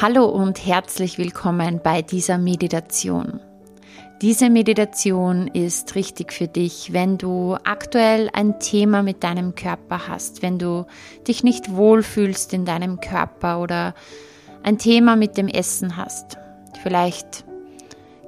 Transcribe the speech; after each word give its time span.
Hallo 0.00 0.24
und 0.24 0.66
herzlich 0.66 1.18
willkommen 1.18 1.78
bei 1.82 2.00
dieser 2.00 2.38
Meditation. 2.38 3.38
Diese 4.22 4.48
Meditation 4.48 5.46
ist 5.46 5.94
richtig 5.94 6.32
für 6.32 6.48
dich, 6.48 6.92
wenn 6.94 7.18
du 7.18 7.56
aktuell 7.64 8.30
ein 8.32 8.58
Thema 8.58 9.02
mit 9.02 9.22
deinem 9.22 9.54
Körper 9.54 10.08
hast, 10.08 10.42
wenn 10.42 10.58
du 10.58 10.86
dich 11.28 11.44
nicht 11.44 11.76
wohlfühlst 11.76 12.54
in 12.54 12.64
deinem 12.64 12.98
Körper 12.98 13.60
oder 13.60 13.94
ein 14.62 14.78
Thema 14.78 15.16
mit 15.16 15.36
dem 15.36 15.48
Essen 15.48 15.98
hast. 15.98 16.38
Vielleicht 16.82 17.44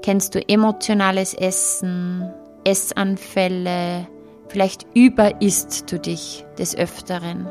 kennst 0.03 0.35
du 0.35 0.47
emotionales 0.47 1.33
Essen, 1.33 2.31
Essanfälle, 2.65 4.07
vielleicht 4.49 4.87
überisst 4.95 5.91
du 5.91 5.99
dich 5.99 6.45
des 6.59 6.77
Öfteren. 6.77 7.49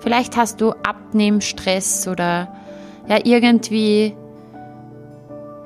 Vielleicht 0.00 0.36
hast 0.36 0.60
du 0.60 0.72
Abnehmstress 0.72 2.06
oder 2.06 2.54
ja 3.10 3.18
irgendwie 3.24 4.14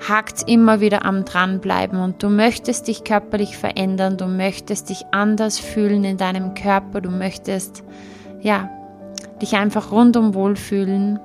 hakt 0.09 0.48
immer 0.48 0.80
wieder 0.80 1.05
am 1.05 1.24
dranbleiben 1.24 2.01
und 2.01 2.23
du 2.23 2.30
möchtest 2.30 2.88
dich 2.88 3.05
körperlich 3.05 3.56
verändern, 3.56 4.16
du 4.16 4.27
möchtest 4.27 4.88
dich 4.88 5.02
anders 5.12 5.59
fühlen 5.59 6.04
in 6.04 6.16
deinem 6.16 6.54
Körper, 6.54 7.01
du 7.02 7.10
möchtest 7.10 7.84
ja 8.41 8.70
dich 9.42 9.56
einfach 9.56 9.92
rundum 9.92 10.34
wohlfühlen, 10.34 11.20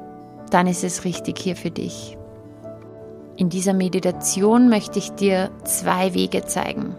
dann 0.51 0.67
ist 0.67 0.83
es 0.83 1.05
richtig 1.05 1.39
hier 1.39 1.55
für 1.55 1.71
dich. 1.71 2.17
In 3.37 3.49
dieser 3.49 3.73
Meditation 3.73 4.67
möchte 4.67 4.99
ich 4.99 5.11
dir 5.11 5.49
zwei 5.63 6.13
Wege 6.13 6.43
zeigen. 6.45 6.95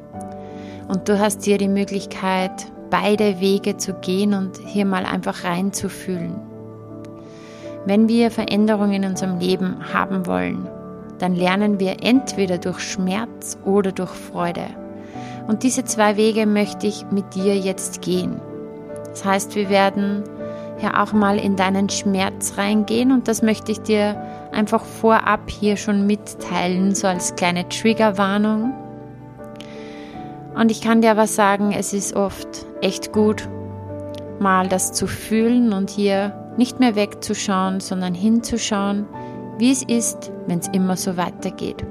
Und 0.89 1.09
du 1.09 1.19
hast 1.19 1.45
hier 1.45 1.59
die 1.59 1.69
Möglichkeit, 1.69 2.51
beide 2.89 3.39
Wege 3.41 3.77
zu 3.77 3.93
gehen 3.95 4.33
und 4.33 4.59
hier 4.67 4.87
mal 4.87 5.05
einfach 5.05 5.45
reinzufühlen. 5.45 6.50
Wenn 7.87 8.09
wir 8.09 8.31
Veränderungen 8.31 8.93
in 8.93 9.05
unserem 9.05 9.39
Leben 9.39 9.77
haben 9.93 10.27
wollen, 10.27 10.69
dann 11.19 11.35
lernen 11.35 11.81
wir 11.81 12.03
entweder 12.03 12.59
durch 12.59 12.81
Schmerz 12.81 13.59
oder 13.65 13.93
durch 13.93 14.11
Freude. 14.11 14.67
Und 15.49 15.63
diese 15.63 15.85
zwei 15.85 16.17
Wege 16.17 16.47
möchte 16.47 16.87
ich 16.87 17.07
mit 17.11 17.35
dir 17.35 17.57
jetzt 17.57 18.03
gehen. 18.03 18.41
Das 19.05 19.25
heißt, 19.25 19.57
wir 19.57 19.71
werden 19.71 20.25
ja 20.83 21.03
auch 21.03 21.13
mal 21.13 21.39
in 21.39 21.57
deinen 21.57 21.89
Schmerz 21.89 22.55
reingehen 22.57 23.13
und 23.13 23.29
das 23.29 23.43
möchte 23.43 23.73
ich 23.73 23.81
dir 23.81 24.17
einfach 24.53 24.85
vorab 24.85 25.51
hier 25.51 25.77
schon 25.77 26.07
mitteilen, 26.07 26.95
so 26.95 27.07
als 27.07 27.35
kleine 27.35 27.69
Triggerwarnung. 27.69 28.73
Und 30.55 30.71
ich 30.71 30.81
kann 30.81 31.01
dir 31.01 31.13
aber 31.13 31.27
sagen, 31.27 31.73
es 31.73 31.93
ist 31.93 32.15
oft 32.15 32.67
echt 32.81 33.13
gut, 33.13 33.49
mal 34.39 34.69
das 34.69 34.93
zu 34.93 35.07
fühlen 35.07 35.73
und 35.73 35.91
hier 35.91 36.40
nicht 36.61 36.79
mehr 36.79 36.95
wegzuschauen, 36.95 37.81
sondern 37.81 38.13
hinzuschauen, 38.13 39.07
wie 39.57 39.73
es 39.73 39.83
ist, 39.83 40.31
wenn 40.47 40.59
es 40.59 40.69
immer 40.69 40.99
so 40.99 41.17
weitergeht. 41.17 41.87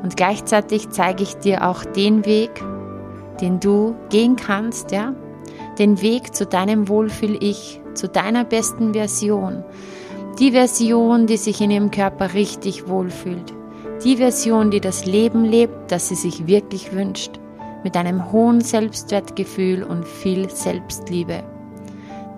Und 0.00 0.16
gleichzeitig 0.16 0.90
zeige 0.90 1.24
ich 1.24 1.34
dir 1.34 1.66
auch 1.68 1.84
den 1.84 2.24
Weg, 2.24 2.50
den 3.40 3.58
du 3.58 3.96
gehen 4.08 4.36
kannst, 4.36 4.92
ja, 4.92 5.12
den 5.80 6.00
Weg 6.02 6.36
zu 6.36 6.46
deinem 6.46 6.88
Wohlfühl-Ich, 6.88 7.80
zu 7.94 8.08
deiner 8.08 8.44
besten 8.44 8.94
Version, 8.94 9.64
die 10.38 10.52
Version, 10.52 11.26
die 11.26 11.36
sich 11.36 11.60
in 11.60 11.72
ihrem 11.72 11.90
Körper 11.90 12.32
richtig 12.32 12.86
wohlfühlt, 12.86 13.52
die 14.04 14.18
Version, 14.18 14.70
die 14.70 14.80
das 14.80 15.04
Leben 15.04 15.44
lebt, 15.44 15.90
das 15.90 16.08
sie 16.08 16.14
sich 16.14 16.46
wirklich 16.46 16.92
wünscht 16.92 17.40
mit 17.82 17.96
einem 17.96 18.30
hohen 18.30 18.60
Selbstwertgefühl 18.60 19.82
und 19.82 20.06
viel 20.06 20.48
Selbstliebe. 20.48 21.55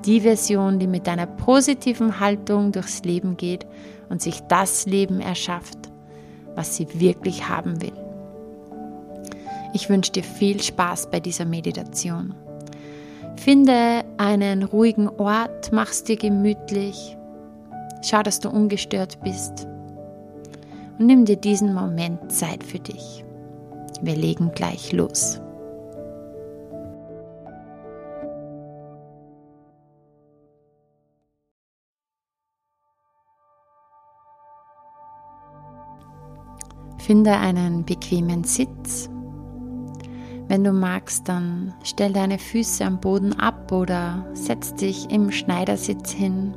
Die 0.05 0.21
Version, 0.21 0.79
die 0.79 0.87
mit 0.87 1.09
einer 1.09 1.27
positiven 1.27 2.21
Haltung 2.21 2.73
durchs 2.73 3.03
Leben 3.03 3.37
geht 3.37 3.67
und 4.09 4.23
sich 4.23 4.41
das 4.49 4.87
Leben 4.87 5.21
erschafft, 5.21 5.79
was 6.55 6.77
sie 6.77 6.87
wirklich 7.01 7.49
haben 7.49 7.83
will. 7.83 7.93
Ich 9.75 9.91
wünsche 9.91 10.13
dir 10.13 10.25
viel 10.25 10.63
Spaß 10.63 11.11
bei 11.11 11.21
dieser 11.21 11.45
Meditation. 11.45 12.35
Finde 13.37 14.05
einen 14.17 14.63
ruhigen 14.63 15.09
Ort, 15.09 15.73
mach's 15.73 16.05
dir 16.05 16.17
gemütlich, 16.17 17.17
schau, 18.03 18.23
dass 18.23 18.41
du 18.41 18.51
ungestört 18.51 19.23
bist 19.23 19.67
und 20.99 21.07
nimm 21.07 21.25
dir 21.25 21.37
diesen 21.37 21.75
Moment 21.75 22.33
Zeit 22.33 22.65
für 22.65 22.81
dich. 22.81 23.25
Wir 24.03 24.17
legen 24.17 24.53
gleich 24.55 24.93
los. 24.93 25.41
Finde 36.99 37.33
einen 37.33 37.85
bequemen 37.85 38.45
Sitz. 38.45 39.09
Wenn 40.49 40.65
du 40.65 40.73
magst, 40.73 41.29
dann 41.29 41.75
stell 41.85 42.13
deine 42.13 42.39
Füße 42.39 42.85
am 42.85 43.01
Boden 43.01 43.39
ab 43.39 43.71
oder 43.73 44.27
setz 44.35 44.75
dich 44.75 45.11
im 45.11 45.31
Schneidersitz 45.31 46.11
hin 46.11 46.55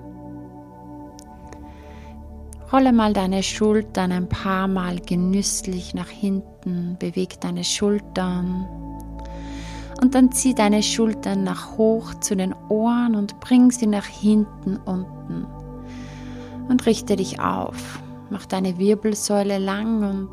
Rolle 2.71 2.93
mal 2.93 3.11
deine 3.11 3.43
Schultern 3.43 4.13
ein 4.13 4.29
paar 4.29 4.69
Mal 4.69 5.01
genüsslich 5.01 5.93
nach 5.93 6.07
hinten, 6.07 6.95
beweg 6.97 7.41
deine 7.41 7.65
Schultern 7.65 8.65
und 10.01 10.15
dann 10.15 10.31
zieh 10.31 10.55
deine 10.55 10.81
Schultern 10.81 11.43
nach 11.43 11.77
hoch 11.77 12.13
zu 12.21 12.33
den 12.33 12.55
Ohren 12.69 13.15
und 13.15 13.41
bring 13.41 13.71
sie 13.71 13.87
nach 13.87 14.05
hinten 14.05 14.77
unten 14.77 15.45
und 16.69 16.85
richte 16.85 17.17
dich 17.17 17.41
auf. 17.41 18.01
Mach 18.31 18.45
deine 18.45 18.77
Wirbelsäule 18.77 19.57
lang 19.57 20.09
und 20.09 20.29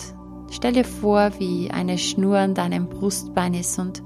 stell 0.53 0.73
dir 0.73 0.85
vor, 0.85 1.33
wie 1.41 1.69
eine 1.73 1.99
Schnur 1.99 2.39
an 2.39 2.55
deinem 2.55 2.89
Brustbein 2.89 3.55
ist 3.55 3.77
und 3.81 4.05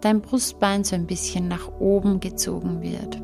dein 0.00 0.20
Brustbein 0.20 0.84
so 0.84 0.94
ein 0.94 1.08
bisschen 1.08 1.48
nach 1.48 1.66
oben 1.80 2.20
gezogen 2.20 2.80
wird. 2.80 3.20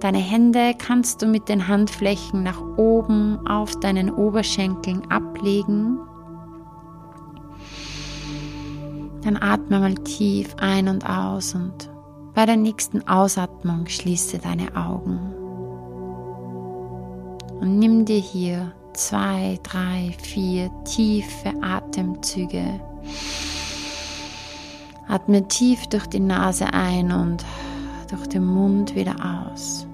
Deine 0.00 0.18
Hände 0.18 0.72
kannst 0.78 1.20
du 1.20 1.26
mit 1.26 1.50
den 1.50 1.68
Handflächen 1.68 2.42
nach 2.42 2.62
oben 2.78 3.46
auf 3.46 3.78
deinen 3.80 4.10
Oberschenkeln 4.10 5.02
ablegen. 5.10 5.98
Dann 9.22 9.36
atme 9.36 9.78
mal 9.78 9.94
tief 9.96 10.56
ein 10.58 10.88
und 10.88 11.06
aus 11.06 11.54
und 11.54 11.90
bei 12.34 12.46
der 12.46 12.56
nächsten 12.56 13.06
Ausatmung 13.06 13.86
schließe 13.88 14.38
deine 14.38 14.74
Augen. 14.74 15.34
Und 17.60 17.78
nimm 17.78 18.04
dir 18.04 18.18
hier 18.18 18.72
zwei, 18.94 19.58
drei, 19.62 20.14
vier 20.22 20.70
tiefe 20.84 21.52
Atemzüge. 21.60 22.80
Atme 25.08 25.46
tief 25.48 25.86
durch 25.88 26.06
die 26.06 26.20
Nase 26.20 26.72
ein 26.72 27.12
und 27.12 27.44
durch 28.08 28.26
den 28.28 28.44
Mund 28.44 28.94
wieder 28.94 29.16
aus. 29.52 29.86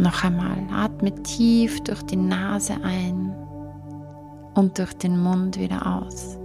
Noch 0.00 0.24
einmal, 0.24 0.58
atme 0.72 1.14
tief 1.22 1.82
durch 1.82 2.02
die 2.02 2.16
Nase 2.16 2.74
ein 2.82 3.34
und 4.54 4.78
durch 4.78 4.94
den 4.94 5.18
Mund 5.18 5.58
wieder 5.58 5.86
aus. 5.86 6.38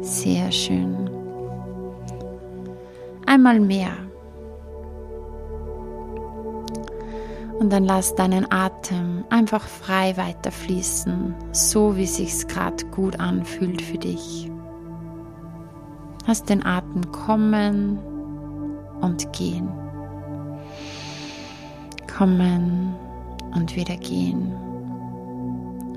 Sehr 0.00 0.50
schön. 0.50 1.08
Einmal 3.26 3.60
mehr. 3.60 3.92
Und 7.60 7.70
dann 7.70 7.84
lass 7.84 8.16
deinen 8.16 8.50
Atem 8.50 9.24
einfach 9.30 9.62
frei 9.62 10.16
weiterfließen, 10.16 11.34
so 11.52 11.94
wie 11.96 12.06
sich's 12.06 12.48
gerade 12.48 12.84
gut 12.86 13.20
anfühlt 13.20 13.80
für 13.80 13.98
dich. 13.98 14.50
Lass 16.26 16.42
den 16.42 16.66
Atem 16.66 17.12
kommen 17.12 18.00
und 19.00 19.32
gehen 19.32 19.68
kommen 22.20 22.94
und 23.54 23.74
wieder 23.76 23.96
gehen. 23.96 24.52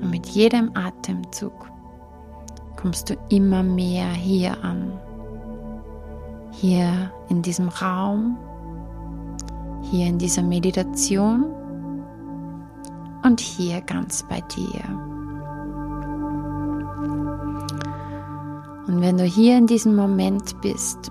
Und 0.00 0.08
mit 0.08 0.26
jedem 0.28 0.70
Atemzug 0.74 1.70
kommst 2.76 3.10
du 3.10 3.14
immer 3.28 3.62
mehr 3.62 4.08
hier 4.08 4.56
an. 4.64 4.98
Hier 6.50 7.12
in 7.28 7.42
diesem 7.42 7.68
Raum, 7.68 8.38
hier 9.82 10.06
in 10.06 10.16
dieser 10.16 10.42
Meditation 10.42 11.44
und 13.24 13.40
hier 13.40 13.80
ganz 13.80 14.22
bei 14.22 14.40
dir. 14.42 14.84
Und 18.86 19.00
wenn 19.00 19.16
du 19.16 19.24
hier 19.24 19.58
in 19.58 19.66
diesem 19.66 19.96
Moment 19.96 20.60
bist, 20.60 21.10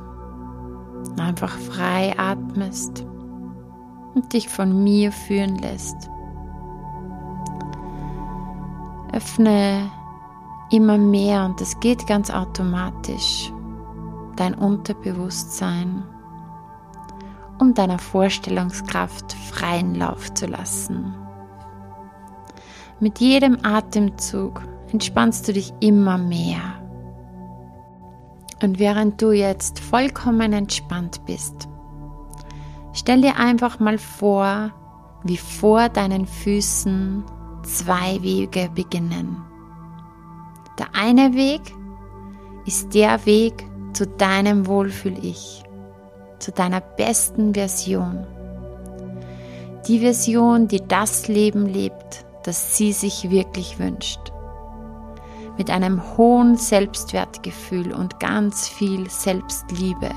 einfach 1.18 1.58
frei 1.58 2.14
atmest, 2.18 3.06
und 4.14 4.34
dich 4.34 4.50
von 4.50 4.84
mir 4.84 5.12
führen 5.12 5.58
lässt. 5.58 6.10
Öffne 9.12 9.92
immer 10.72 10.98
mehr 10.98 11.46
und 11.46 11.62
es 11.62 11.80
geht 11.80 12.08
ganz 12.08 12.32
automatisch 12.32 13.52
dein 14.36 14.56
Unterbewusstsein 14.56 16.04
um 17.60 17.74
deiner 17.74 18.00
Vorstellungskraft 18.00 19.34
freien 19.34 19.96
Lauf 19.96 20.34
zu 20.34 20.48
lassen. 20.48 21.23
Mit 23.04 23.20
jedem 23.20 23.58
Atemzug 23.64 24.62
entspannst 24.94 25.46
du 25.46 25.52
dich 25.52 25.74
immer 25.82 26.18
mehr. 26.18 26.62
Und 28.62 28.80
während 28.80 29.22
du 29.22 29.34
jetzt 29.34 29.82
vollkommen 29.82 30.54
entspannt 30.54 31.20
bist, 31.26 31.68
stell 32.94 33.20
dir 33.20 33.38
einfach 33.38 33.78
mal 33.82 33.98
vor, 33.98 34.72
wie 35.26 35.36
vor 35.36 35.90
deinen 35.90 36.26
Füßen 36.26 37.26
zwei 37.64 38.22
Wege 38.22 38.70
beginnen. 38.74 39.36
Der 40.80 40.88
eine 40.94 41.34
Weg 41.34 41.76
ist 42.66 42.96
der 42.96 43.26
Weg 43.26 43.66
zu 43.92 44.08
deinem 44.08 44.66
Wohlfühl-Ich, 44.66 45.62
zu 46.40 46.54
deiner 46.54 46.80
besten 46.80 47.54
Version. 47.54 48.26
Die 49.90 50.00
Version, 50.00 50.70
die 50.70 50.88
das 50.88 51.28
Leben 51.28 51.66
lebt, 51.66 52.24
das 52.44 52.78
sie 52.78 52.92
sich 52.92 53.30
wirklich 53.30 53.80
wünscht. 53.80 54.32
Mit 55.58 55.70
einem 55.70 56.18
hohen 56.18 56.56
Selbstwertgefühl 56.56 57.94
und 57.94 58.20
ganz 58.20 58.68
viel 58.68 59.10
Selbstliebe. 59.10 60.10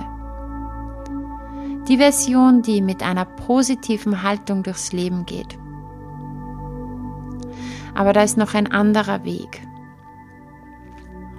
Die 1.88 1.98
Version, 1.98 2.62
die 2.62 2.82
mit 2.82 3.02
einer 3.02 3.24
positiven 3.24 4.22
Haltung 4.22 4.62
durchs 4.62 4.92
Leben 4.92 5.24
geht. 5.24 5.56
Aber 7.94 8.12
da 8.12 8.22
ist 8.22 8.36
noch 8.36 8.54
ein 8.54 8.70
anderer 8.70 9.24
Weg. 9.24 9.62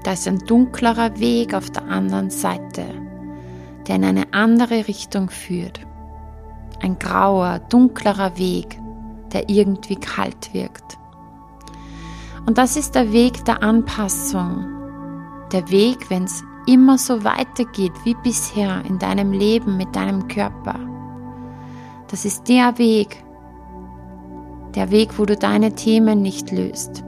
Da 0.04 0.13
ist 0.13 0.28
ein 0.28 0.40
dunklerer 0.40 1.19
Weg 1.19 1.54
auf 1.54 1.69
der 1.69 1.83
anderen 1.83 2.30
Seite, 2.30 2.86
der 3.88 3.98
in 3.98 4.06
eine 4.06 4.33
andere 4.33 4.88
Richtung 4.88 5.30
führt. 5.30 5.81
Ein 6.81 6.98
grauer, 6.98 7.60
dunklerer 7.69 8.38
Weg, 8.38 8.80
der 9.33 9.50
irgendwie 9.50 9.95
kalt 9.95 10.53
wirkt. 10.53 10.97
Und 12.45 12.57
das 12.57 12.77
ist 12.77 12.95
der 12.95 13.12
Weg 13.12 13.44
der 13.45 13.62
Anpassung. 13.62 14.65
Der 15.51 15.69
Weg, 15.69 16.09
wenn 16.09 16.24
es 16.24 16.44
immer 16.65 16.97
so 16.97 17.24
weitergeht 17.24 17.94
wie 18.03 18.15
bisher 18.24 18.83
in 18.85 19.00
deinem 19.00 19.31
Leben 19.31 19.77
mit 19.77 19.95
deinem 19.95 20.27
Körper. 20.27 20.79
Das 22.09 22.25
ist 22.25 22.47
der 22.47 22.77
Weg, 22.77 23.24
der 24.75 24.91
Weg, 24.91 25.18
wo 25.18 25.25
du 25.25 25.35
deine 25.35 25.73
Themen 25.73 26.21
nicht 26.21 26.51
löst. 26.51 27.03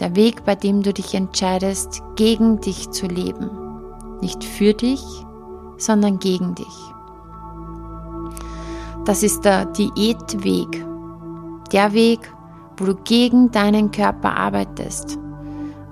Der 0.00 0.14
Weg, 0.14 0.44
bei 0.44 0.54
dem 0.54 0.82
du 0.82 0.92
dich 0.92 1.14
entscheidest, 1.14 2.02
gegen 2.16 2.60
dich 2.60 2.90
zu 2.90 3.06
leben. 3.06 3.50
Nicht 4.20 4.44
für 4.44 4.74
dich, 4.74 5.02
sondern 5.78 6.18
gegen 6.18 6.54
dich. 6.54 6.95
Das 9.06 9.22
ist 9.22 9.44
der 9.44 9.66
Diätweg. 9.66 10.84
Der 11.70 11.92
Weg, 11.92 12.18
wo 12.76 12.86
du 12.86 12.96
gegen 12.96 13.52
deinen 13.52 13.92
Körper 13.92 14.36
arbeitest 14.36 15.16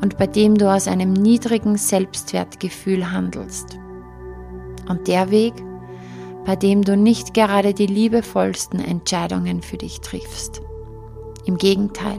und 0.03 0.19
bei 0.19 0.27
dem 0.27 0.57
du 0.57 0.69
aus 0.69 0.89
einem 0.89 1.13
niedrigen 1.13 1.77
Selbstwertgefühl 1.77 3.13
handelst. 3.13 3.79
Und 4.89 5.07
der 5.07 5.31
Weg, 5.31 5.55
bei 6.45 6.57
dem 6.57 6.83
du 6.83 6.97
nicht 6.97 7.35
gerade 7.35 7.73
die 7.73 7.87
liebevollsten 7.87 8.81
Entscheidungen 8.81 9.63
für 9.63 9.77
dich 9.77 10.01
triffst. 10.01 10.61
Im 11.45 11.57
Gegenteil. 11.57 12.19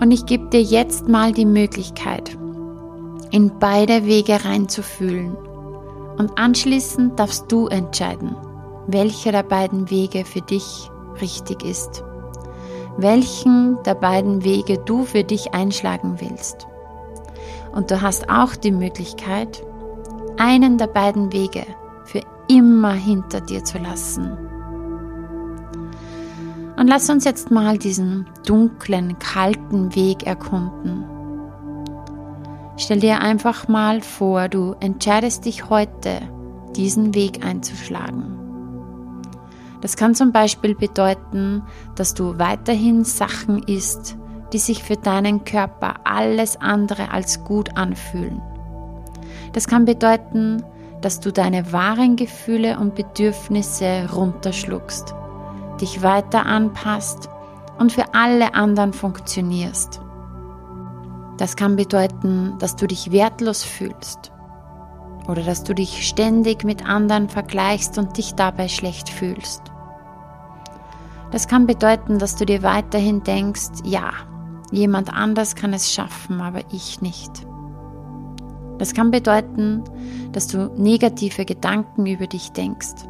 Und 0.00 0.12
ich 0.12 0.26
gebe 0.26 0.48
dir 0.50 0.62
jetzt 0.62 1.08
mal 1.08 1.32
die 1.32 1.44
Möglichkeit, 1.44 2.38
in 3.32 3.58
beide 3.58 4.06
Wege 4.06 4.44
reinzufühlen 4.44 5.36
und 6.18 6.36
anschließend 6.36 7.18
darfst 7.18 7.50
du 7.50 7.68
entscheiden, 7.68 8.36
welcher 8.88 9.32
der 9.32 9.44
beiden 9.44 9.88
Wege 9.88 10.24
für 10.24 10.40
dich 10.40 10.90
richtig 11.20 11.64
ist. 11.64 12.02
Welchen 12.96 13.80
der 13.84 13.94
beiden 13.94 14.42
Wege 14.42 14.78
du 14.78 15.04
für 15.04 15.22
dich 15.22 15.54
einschlagen 15.54 16.16
willst. 16.18 16.66
Und 17.72 17.92
du 17.92 18.02
hast 18.02 18.28
auch 18.28 18.56
die 18.56 18.72
Möglichkeit, 18.72 19.62
einen 20.36 20.78
der 20.78 20.88
beiden 20.88 21.32
Wege 21.32 21.64
für 22.04 22.22
immer 22.48 22.92
hinter 22.92 23.40
dir 23.40 23.62
zu 23.62 23.78
lassen. 23.78 24.36
Und 26.76 26.88
lass 26.88 27.08
uns 27.08 27.24
jetzt 27.24 27.50
mal 27.50 27.78
diesen 27.78 28.26
dunklen, 28.44 29.18
kalten 29.20 29.94
Weg 29.94 30.26
erkunden 30.26 31.04
Stell 32.78 33.00
dir 33.00 33.20
einfach 33.20 33.66
mal 33.66 34.00
vor, 34.02 34.48
du 34.48 34.76
entscheidest 34.78 35.44
dich 35.44 35.68
heute, 35.68 36.20
diesen 36.76 37.12
Weg 37.12 37.44
einzuschlagen. 37.44 38.38
Das 39.80 39.96
kann 39.96 40.14
zum 40.14 40.30
Beispiel 40.30 40.76
bedeuten, 40.76 41.64
dass 41.96 42.14
du 42.14 42.38
weiterhin 42.38 43.02
Sachen 43.04 43.64
isst, 43.64 44.16
die 44.52 44.58
sich 44.58 44.84
für 44.84 44.96
deinen 44.96 45.42
Körper 45.42 45.94
alles 46.04 46.56
andere 46.60 47.10
als 47.10 47.42
gut 47.42 47.76
anfühlen. 47.76 48.40
Das 49.52 49.66
kann 49.66 49.84
bedeuten, 49.84 50.62
dass 51.00 51.18
du 51.18 51.32
deine 51.32 51.72
wahren 51.72 52.14
Gefühle 52.14 52.78
und 52.78 52.94
Bedürfnisse 52.94 54.08
runterschluckst, 54.12 55.16
dich 55.80 56.02
weiter 56.04 56.46
anpasst 56.46 57.28
und 57.78 57.90
für 57.90 58.14
alle 58.14 58.54
anderen 58.54 58.92
funktionierst. 58.92 60.00
Das 61.38 61.54
kann 61.54 61.76
bedeuten, 61.76 62.56
dass 62.58 62.74
du 62.74 62.88
dich 62.88 63.12
wertlos 63.12 63.62
fühlst 63.62 64.32
oder 65.28 65.42
dass 65.42 65.62
du 65.62 65.72
dich 65.72 66.06
ständig 66.06 66.64
mit 66.64 66.84
anderen 66.84 67.28
vergleichst 67.28 67.96
und 67.96 68.16
dich 68.18 68.34
dabei 68.34 68.66
schlecht 68.66 69.08
fühlst. 69.08 69.62
Das 71.30 71.46
kann 71.46 71.66
bedeuten, 71.66 72.18
dass 72.18 72.34
du 72.34 72.44
dir 72.44 72.62
weiterhin 72.64 73.22
denkst, 73.22 73.84
ja, 73.84 74.10
jemand 74.72 75.14
anders 75.14 75.54
kann 75.54 75.72
es 75.72 75.92
schaffen, 75.92 76.40
aber 76.40 76.62
ich 76.72 77.00
nicht. 77.02 77.46
Das 78.78 78.92
kann 78.92 79.12
bedeuten, 79.12 79.84
dass 80.32 80.48
du 80.48 80.72
negative 80.76 81.44
Gedanken 81.44 82.06
über 82.06 82.26
dich 82.26 82.50
denkst, 82.50 83.06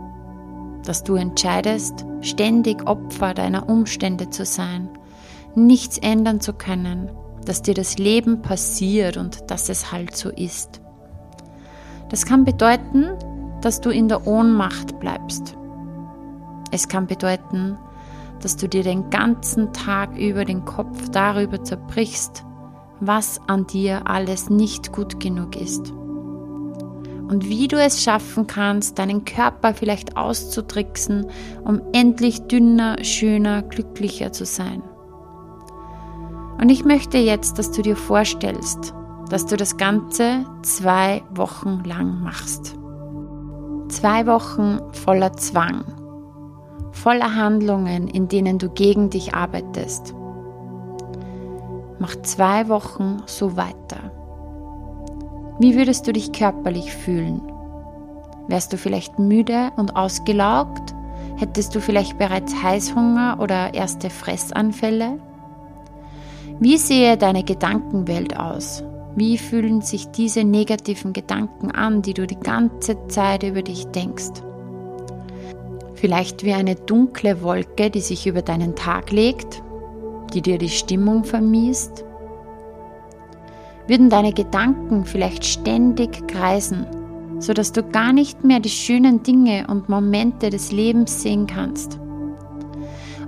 dass 0.85 1.03
du 1.03 1.15
entscheidest, 1.15 2.05
ständig 2.21 2.87
Opfer 2.87 3.33
deiner 3.33 3.69
Umstände 3.71 4.29
zu 4.29 4.45
sein, 4.45 4.91
nichts 5.55 5.97
ändern 5.97 6.41
zu 6.41 6.53
können 6.53 7.11
dass 7.49 7.63
dir 7.63 7.73
das 7.73 7.97
Leben 7.97 8.43
passiert 8.43 9.17
und 9.17 9.51
dass 9.51 9.71
es 9.71 9.91
halt 9.91 10.15
so 10.15 10.29
ist. 10.29 10.83
Das 12.11 12.27
kann 12.27 12.45
bedeuten, 12.45 13.09
dass 13.63 13.81
du 13.81 13.89
in 13.89 14.09
der 14.09 14.27
Ohnmacht 14.27 15.01
bleibst. 15.01 15.57
Es 16.71 16.89
kann 16.89 17.07
bedeuten, 17.07 17.79
dass 18.43 18.57
du 18.57 18.69
dir 18.69 18.83
den 18.83 19.09
ganzen 19.09 19.73
Tag 19.73 20.17
über 20.19 20.45
den 20.45 20.67
Kopf 20.67 21.09
darüber 21.09 21.65
zerbrichst, 21.65 22.45
was 23.01 23.41
an 23.47 23.67
dir 23.67 24.07
alles 24.07 24.51
nicht 24.51 24.93
gut 24.93 25.19
genug 25.19 25.57
ist. 25.57 25.91
Und 25.91 27.49
wie 27.49 27.67
du 27.67 27.77
es 27.81 28.03
schaffen 28.03 28.47
kannst, 28.47 28.99
deinen 28.99 29.25
Körper 29.25 29.73
vielleicht 29.73 30.19
auszutricksen, 30.19 31.27
um 31.65 31.81
endlich 31.93 32.43
dünner, 32.43 33.03
schöner, 33.05 33.63
glücklicher 33.63 34.33
zu 34.33 34.45
sein. 34.45 34.83
Und 36.61 36.71
ich 36.71 36.85
möchte 36.85 37.19
jetzt, 37.19 37.59
dass 37.59 37.71
du 37.71 37.83
dir 37.83 37.97
vorstellst, 37.97 38.93
dass 39.31 39.47
du 39.47 39.57
das 39.57 39.77
Ganze 39.77 40.45
zwei 40.63 41.23
Wochen 41.31 41.83
lang 41.85 42.23
machst. 42.23 42.77
Zwei 43.89 44.27
Wochen 44.27 44.81
voller 44.93 45.33
Zwang, 45.35 45.85
voller 46.93 47.37
Handlungen, 47.37 48.09
in 48.09 48.29
denen 48.29 48.59
du 48.59 48.69
gegen 48.71 49.11
dich 49.11 49.35
arbeitest. 49.35 50.15
Mach 51.99 52.17
zwei 52.23 52.69
Wochen 52.69 53.23
so 53.27 53.57
weiter. 53.57 54.13
Wie 55.59 55.77
würdest 55.77 56.07
du 56.07 56.13
dich 56.13 56.33
körperlich 56.33 56.93
fühlen? 56.93 57.41
Wärst 58.49 58.73
du 58.73 58.77
vielleicht 58.77 59.19
müde 59.19 59.73
und 59.77 59.97
ausgelaugt? 59.97 60.95
Hättest 61.37 61.75
du 61.75 61.81
vielleicht 61.81 62.19
bereits 62.19 62.63
Heißhunger 62.63 63.39
oder 63.41 63.75
erste 63.75 64.11
Fressanfälle? 64.11 65.19
Wie 66.61 66.77
sehe 66.77 67.17
deine 67.17 67.45
Gedankenwelt 67.45 68.37
aus? 68.37 68.83
Wie 69.15 69.39
fühlen 69.39 69.81
sich 69.81 70.09
diese 70.11 70.43
negativen 70.43 71.13
Gedanken 71.13 71.71
an, 71.71 72.03
die 72.03 72.15
du 72.15 72.27
die 72.27 72.41
ganze 72.41 72.97
Zeit 73.07 73.45
über 73.45 73.63
dich 73.63 73.87
denkst? 73.87 74.43
Vielleicht 75.95 76.43
wie 76.45 76.55
eine 76.55 76.75
dunkle 76.75 77.43
Wolke, 77.43 77.91
die 77.91 78.01
sich 78.01 78.27
über 78.27 78.43
deinen 78.43 78.75
Tag 78.75 79.13
legt, 79.13 79.63
die 80.35 80.43
dir 80.43 80.59
die 80.59 80.69
Stimmung 80.69 81.23
vermiest? 81.23 82.05
Würden 83.87 84.11
deine 84.11 84.33
Gedanken 84.33 85.05
vielleicht 85.05 85.45
ständig 85.45 86.27
kreisen, 86.27 86.87
sodass 87.39 87.71
du 87.71 87.85
gar 87.85 88.13
nicht 88.13 88.43
mehr 88.43 88.59
die 88.59 88.69
schönen 88.69 89.23
Dinge 89.23 89.67
und 89.69 89.89
Momente 89.89 90.51
des 90.51 90.73
Lebens 90.73 91.23
sehen 91.23 91.47
kannst? 91.47 92.01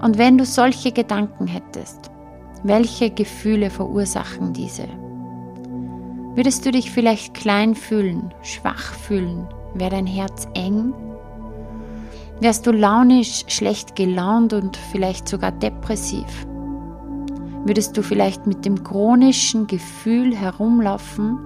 Und 0.03 0.19
wenn 0.19 0.37
du 0.37 0.45
solche 0.45 0.91
Gedanken 0.91 1.47
hättest, 1.47 2.10
welche 2.63 3.11
Gefühle 3.11 3.71
verursachen 3.71 4.53
diese? 4.53 4.87
Würdest 6.35 6.65
du 6.65 6.71
dich 6.71 6.91
vielleicht 6.91 7.35
klein 7.35 7.75
fühlen, 7.75 8.33
schwach 8.43 8.95
fühlen? 8.95 9.47
Wäre 9.75 9.91
dein 9.91 10.07
Herz 10.07 10.47
eng? 10.55 10.93
Wärst 12.41 12.67
du 12.67 12.73
launisch, 12.73 13.45
schlecht 13.49 13.97
gelaunt 13.97 14.53
und 14.53 14.77
vielleicht 14.77 15.29
sogar 15.29 15.53
depressiv? 15.53 16.47
Würdest 17.65 17.97
du 17.97 18.03
vielleicht 18.03 18.47
mit 18.47 18.65
dem 18.65 18.83
chronischen 18.83 19.67
Gefühl 19.67 20.35
herumlaufen, 20.35 21.39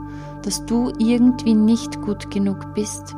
dass 0.42 0.64
du 0.66 0.92
irgendwie 0.99 1.54
nicht 1.54 2.00
gut 2.02 2.30
genug 2.30 2.75
bist? 2.75 3.16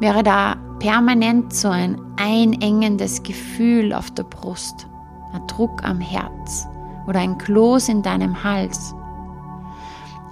Wäre 0.00 0.24
da 0.24 0.56
permanent 0.80 1.54
so 1.54 1.68
ein 1.68 2.00
einengendes 2.16 3.22
Gefühl 3.22 3.92
auf 3.92 4.10
der 4.10 4.24
Brust, 4.24 4.88
ein 5.34 5.46
Druck 5.46 5.84
am 5.84 6.00
Herz 6.00 6.66
oder 7.06 7.20
ein 7.20 7.36
Kloß 7.38 7.88
in 7.88 8.02
deinem 8.02 8.44
Hals? 8.44 8.94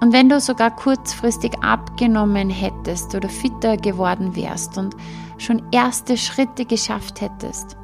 Und 0.00 0.12
wenn 0.12 0.28
du 0.28 0.40
sogar 0.40 0.74
kurzfristig 0.74 1.52
abgenommen 1.62 2.50
hättest 2.50 3.14
oder 3.14 3.28
fitter 3.28 3.76
geworden 3.76 4.34
wärst 4.34 4.76
und 4.76 4.96
schon 5.38 5.62
erste 5.70 6.16
Schritte 6.16 6.64
geschafft 6.64 7.20
hättest, 7.20 7.76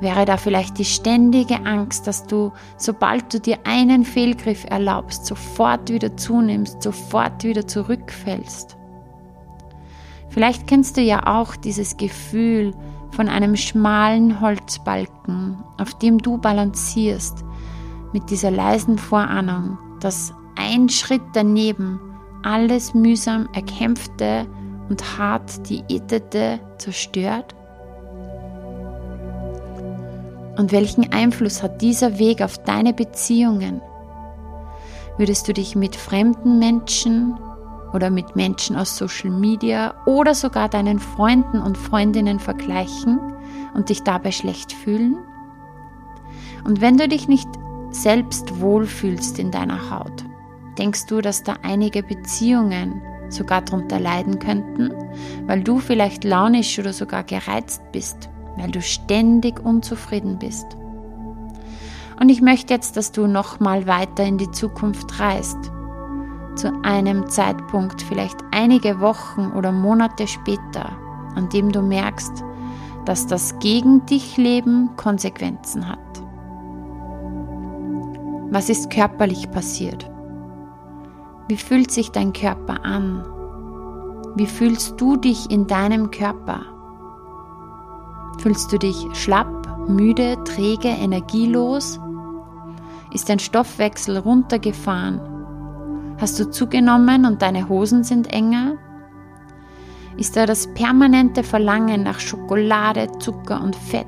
wäre 0.00 0.24
da 0.24 0.36
vielleicht 0.36 0.78
die 0.78 0.84
ständige 0.84 1.64
Angst, 1.64 2.06
dass 2.06 2.26
du, 2.26 2.52
sobald 2.76 3.32
du 3.32 3.40
dir 3.40 3.58
einen 3.64 4.04
Fehlgriff 4.04 4.64
erlaubst, 4.68 5.26
sofort 5.26 5.90
wieder 5.90 6.16
zunimmst, 6.16 6.82
sofort 6.82 7.44
wieder 7.44 7.66
zurückfällst. 7.66 8.76
Vielleicht 10.28 10.66
kennst 10.66 10.96
du 10.96 11.00
ja 11.00 11.26
auch 11.26 11.56
dieses 11.56 11.96
Gefühl 11.96 12.74
von 13.16 13.30
einem 13.30 13.56
schmalen 13.56 14.42
Holzbalken, 14.42 15.56
auf 15.78 15.98
dem 15.98 16.18
du 16.18 16.36
balancierst, 16.36 17.44
mit 18.12 18.28
dieser 18.28 18.50
leisen 18.50 18.98
Vorahnung, 18.98 19.78
dass 20.00 20.34
ein 20.54 20.90
Schritt 20.90 21.22
daneben 21.32 21.98
alles 22.42 22.92
mühsam 22.92 23.48
erkämpfte 23.54 24.46
und 24.90 25.18
hart 25.18 25.68
diätete 25.68 26.60
zerstört? 26.76 27.54
Und 30.58 30.72
welchen 30.72 31.10
Einfluss 31.10 31.62
hat 31.62 31.80
dieser 31.80 32.18
Weg 32.18 32.42
auf 32.42 32.58
deine 32.64 32.92
Beziehungen? 32.92 33.80
Würdest 35.16 35.48
du 35.48 35.54
dich 35.54 35.74
mit 35.74 35.96
fremden 35.96 36.58
Menschen 36.58 37.34
oder 37.96 38.10
mit 38.10 38.36
Menschen 38.36 38.76
aus 38.76 38.96
Social 38.96 39.30
Media 39.30 39.94
oder 40.04 40.34
sogar 40.34 40.68
deinen 40.68 40.98
Freunden 40.98 41.62
und 41.62 41.78
Freundinnen 41.78 42.38
vergleichen 42.38 43.18
und 43.72 43.88
dich 43.88 44.02
dabei 44.02 44.32
schlecht 44.32 44.72
fühlen? 44.72 45.16
Und 46.64 46.82
wenn 46.82 46.98
du 46.98 47.08
dich 47.08 47.26
nicht 47.26 47.48
selbst 47.90 48.60
wohlfühlst 48.60 49.38
in 49.38 49.50
deiner 49.50 49.90
Haut, 49.90 50.24
denkst 50.78 51.06
du, 51.06 51.22
dass 51.22 51.42
da 51.42 51.54
einige 51.62 52.02
Beziehungen 52.02 53.00
sogar 53.30 53.62
darunter 53.62 53.98
leiden 53.98 54.38
könnten, 54.38 54.92
weil 55.46 55.62
du 55.62 55.78
vielleicht 55.78 56.22
launisch 56.22 56.78
oder 56.78 56.92
sogar 56.92 57.24
gereizt 57.24 57.80
bist, 57.92 58.28
weil 58.58 58.70
du 58.70 58.82
ständig 58.82 59.64
unzufrieden 59.64 60.38
bist. 60.38 60.66
Und 62.20 62.28
ich 62.28 62.42
möchte 62.42 62.74
jetzt, 62.74 62.98
dass 62.98 63.10
du 63.10 63.26
nochmal 63.26 63.86
weiter 63.86 64.24
in 64.24 64.36
die 64.36 64.50
Zukunft 64.50 65.18
reist 65.18 65.72
zu 66.56 66.72
einem 66.82 67.28
Zeitpunkt, 67.28 68.02
vielleicht 68.02 68.38
einige 68.50 69.00
Wochen 69.00 69.52
oder 69.52 69.72
Monate 69.72 70.26
später, 70.26 70.90
an 71.34 71.48
dem 71.50 71.70
du 71.70 71.82
merkst, 71.82 72.42
dass 73.04 73.26
das 73.26 73.58
gegen 73.60 74.04
dich 74.06 74.36
Leben 74.36 74.90
Konsequenzen 74.96 75.88
hat. 75.88 75.98
Was 78.50 78.68
ist 78.68 78.90
körperlich 78.90 79.50
passiert? 79.50 80.10
Wie 81.48 81.56
fühlt 81.56 81.90
sich 81.90 82.10
dein 82.10 82.32
Körper 82.32 82.84
an? 82.84 83.24
Wie 84.34 84.46
fühlst 84.46 85.00
du 85.00 85.16
dich 85.16 85.50
in 85.50 85.66
deinem 85.66 86.10
Körper? 86.10 86.60
Fühlst 88.38 88.72
du 88.72 88.78
dich 88.78 89.06
schlapp, 89.14 89.88
müde, 89.88 90.36
träge, 90.44 90.88
energielos? 90.88 92.00
Ist 93.12 93.28
dein 93.28 93.38
Stoffwechsel 93.38 94.18
runtergefahren? 94.18 95.35
Hast 96.18 96.40
du 96.40 96.50
zugenommen 96.50 97.26
und 97.26 97.42
deine 97.42 97.68
Hosen 97.68 98.02
sind 98.02 98.32
enger? 98.32 98.76
Ist 100.16 100.34
da 100.34 100.46
das 100.46 100.66
permanente 100.68 101.42
Verlangen 101.42 102.02
nach 102.04 102.20
Schokolade, 102.20 103.08
Zucker 103.18 103.62
und 103.62 103.76
Fett? 103.76 104.06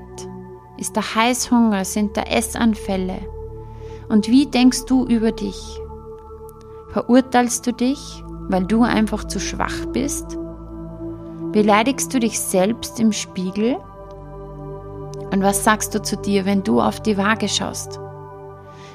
Ist 0.79 0.97
da 0.97 1.03
Heißhunger? 1.15 1.85
Sind 1.85 2.17
da 2.17 2.23
Essanfälle? 2.23 3.19
Und 4.09 4.29
wie 4.29 4.47
denkst 4.47 4.87
du 4.87 5.05
über 5.05 5.33
dich? 5.33 5.79
Verurteilst 6.93 7.67
du 7.67 7.73
dich, 7.73 8.25
weil 8.49 8.65
du 8.65 8.85
einfach 8.85 9.25
zu 9.25 9.38
schwach 9.38 9.85
bist? 9.93 10.38
Beleidigst 11.53 12.15
du 12.15 12.21
dich 12.21 12.41
selbst 12.41 13.00
im 13.00 13.12
Spiegel? 13.12 13.77
Und 15.31 15.43
was 15.43 15.62
sagst 15.62 15.95
du 15.95 16.00
zu 16.00 16.17
dir, 16.17 16.47
wenn 16.47 16.62
du 16.62 16.81
auf 16.81 17.00
die 17.03 17.19
Waage 17.19 17.49
schaust? 17.49 18.00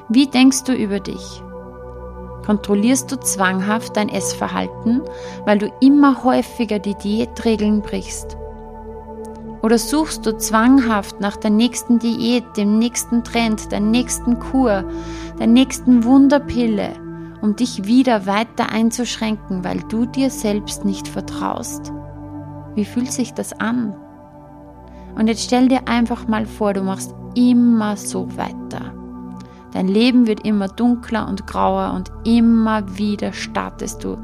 Wie 0.09 0.25
denkst 0.25 0.63
du 0.63 0.73
über 0.73 0.99
dich? 0.99 1.42
Kontrollierst 2.45 3.11
du 3.11 3.19
zwanghaft 3.19 3.95
dein 3.95 4.09
Essverhalten, 4.09 5.01
weil 5.45 5.57
du 5.57 5.71
immer 5.79 6.23
häufiger 6.23 6.79
die 6.79 6.95
Diätregeln 6.95 7.81
brichst? 7.81 8.37
Oder 9.61 9.77
suchst 9.77 10.25
du 10.25 10.37
zwanghaft 10.37 11.21
nach 11.21 11.37
der 11.37 11.51
nächsten 11.51 11.99
Diät, 11.99 12.43
dem 12.57 12.79
nächsten 12.79 13.23
Trend, 13.23 13.71
der 13.71 13.79
nächsten 13.79 14.37
Kur, 14.39 14.83
der 15.39 15.47
nächsten 15.47 16.03
Wunderpille, 16.03 16.89
um 17.41 17.55
dich 17.55 17.85
wieder 17.85 18.25
weiter 18.25 18.71
einzuschränken, 18.71 19.63
weil 19.63 19.79
du 19.87 20.05
dir 20.05 20.29
selbst 20.29 20.83
nicht 20.83 21.07
vertraust? 21.07 21.93
Wie 22.75 22.83
fühlt 22.83 23.13
sich 23.13 23.33
das 23.33 23.53
an? 23.59 23.95
Und 25.15 25.27
jetzt 25.27 25.43
stell 25.43 25.69
dir 25.69 25.87
einfach 25.87 26.27
mal 26.27 26.45
vor, 26.45 26.73
du 26.73 26.81
machst 26.81 27.15
immer 27.35 27.95
so 27.95 28.27
weiter. 28.35 29.02
Dein 29.73 29.87
Leben 29.87 30.27
wird 30.27 30.45
immer 30.45 30.67
dunkler 30.67 31.27
und 31.27 31.47
grauer 31.47 31.93
und 31.95 32.11
immer 32.25 32.83
wieder 32.95 33.33
startest 33.33 34.03
du 34.03 34.19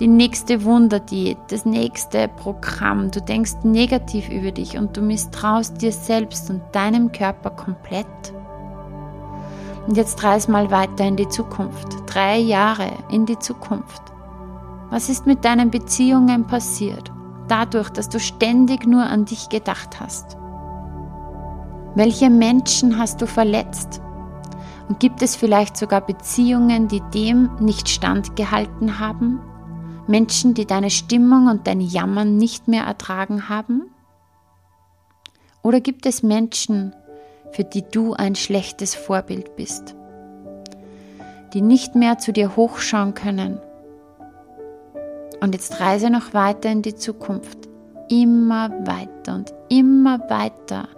die 0.00 0.08
nächste 0.08 0.64
Wunderdiät, 0.64 1.36
das 1.48 1.66
nächste 1.66 2.26
Programm. 2.28 3.10
Du 3.10 3.20
denkst 3.20 3.52
negativ 3.64 4.30
über 4.30 4.50
dich 4.50 4.78
und 4.78 4.96
du 4.96 5.02
misstraust 5.02 5.82
dir 5.82 5.92
selbst 5.92 6.48
und 6.48 6.62
deinem 6.72 7.12
Körper 7.12 7.50
komplett. 7.50 8.06
Und 9.86 9.98
jetzt 9.98 10.24
reiß 10.24 10.48
mal 10.48 10.70
weiter 10.70 11.04
in 11.04 11.16
die 11.16 11.28
Zukunft. 11.28 11.88
Drei 12.06 12.38
Jahre 12.38 12.90
in 13.10 13.26
die 13.26 13.38
Zukunft. 13.38 14.02
Was 14.88 15.10
ist 15.10 15.26
mit 15.26 15.44
deinen 15.44 15.70
Beziehungen 15.70 16.46
passiert? 16.46 17.12
Dadurch, 17.48 17.90
dass 17.90 18.08
du 18.08 18.18
ständig 18.18 18.86
nur 18.86 19.02
an 19.02 19.26
dich 19.26 19.50
gedacht 19.50 20.00
hast. 20.00 20.38
Welche 21.94 22.30
Menschen 22.30 22.98
hast 22.98 23.20
du 23.20 23.26
verletzt? 23.26 24.00
Und 24.88 25.00
gibt 25.00 25.22
es 25.22 25.34
vielleicht 25.34 25.76
sogar 25.76 26.00
Beziehungen, 26.00 26.88
die 26.88 27.02
dem 27.12 27.50
nicht 27.58 27.88
standgehalten 27.88 28.98
haben? 28.98 29.40
Menschen, 30.06 30.52
die 30.52 30.66
deine 30.66 30.90
Stimmung 30.90 31.48
und 31.48 31.66
dein 31.66 31.80
Jammern 31.80 32.36
nicht 32.36 32.68
mehr 32.68 32.84
ertragen 32.84 33.48
haben? 33.48 33.90
Oder 35.62 35.80
gibt 35.80 36.04
es 36.04 36.22
Menschen, 36.22 36.94
für 37.52 37.64
die 37.64 37.82
du 37.90 38.12
ein 38.12 38.34
schlechtes 38.34 38.94
Vorbild 38.94 39.56
bist, 39.56 39.94
die 41.54 41.62
nicht 41.62 41.94
mehr 41.94 42.18
zu 42.18 42.32
dir 42.32 42.54
hochschauen 42.54 43.14
können? 43.14 43.60
Und 45.40 45.54
jetzt 45.54 45.80
reise 45.80 46.10
noch 46.10 46.34
weiter 46.34 46.70
in 46.70 46.82
die 46.82 46.94
Zukunft, 46.94 47.68
immer 48.10 48.70
weiter 48.86 49.36
und 49.36 49.54
immer 49.70 50.18
weiter 50.28 50.88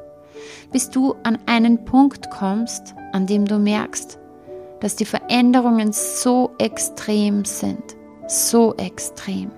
bis 0.73 0.91
du 0.91 1.15
an 1.23 1.39
einen 1.47 1.85
Punkt 1.85 2.31
kommst, 2.31 2.95
an 3.13 3.27
dem 3.27 3.45
du 3.45 3.59
merkst, 3.59 4.19
dass 4.81 4.97
die 4.97 5.05
Veränderungen 5.05 5.93
so 5.93 6.51
extrem 6.59 7.45
sind, 7.45 7.83
so 8.29 8.75
extrem, 8.77 9.51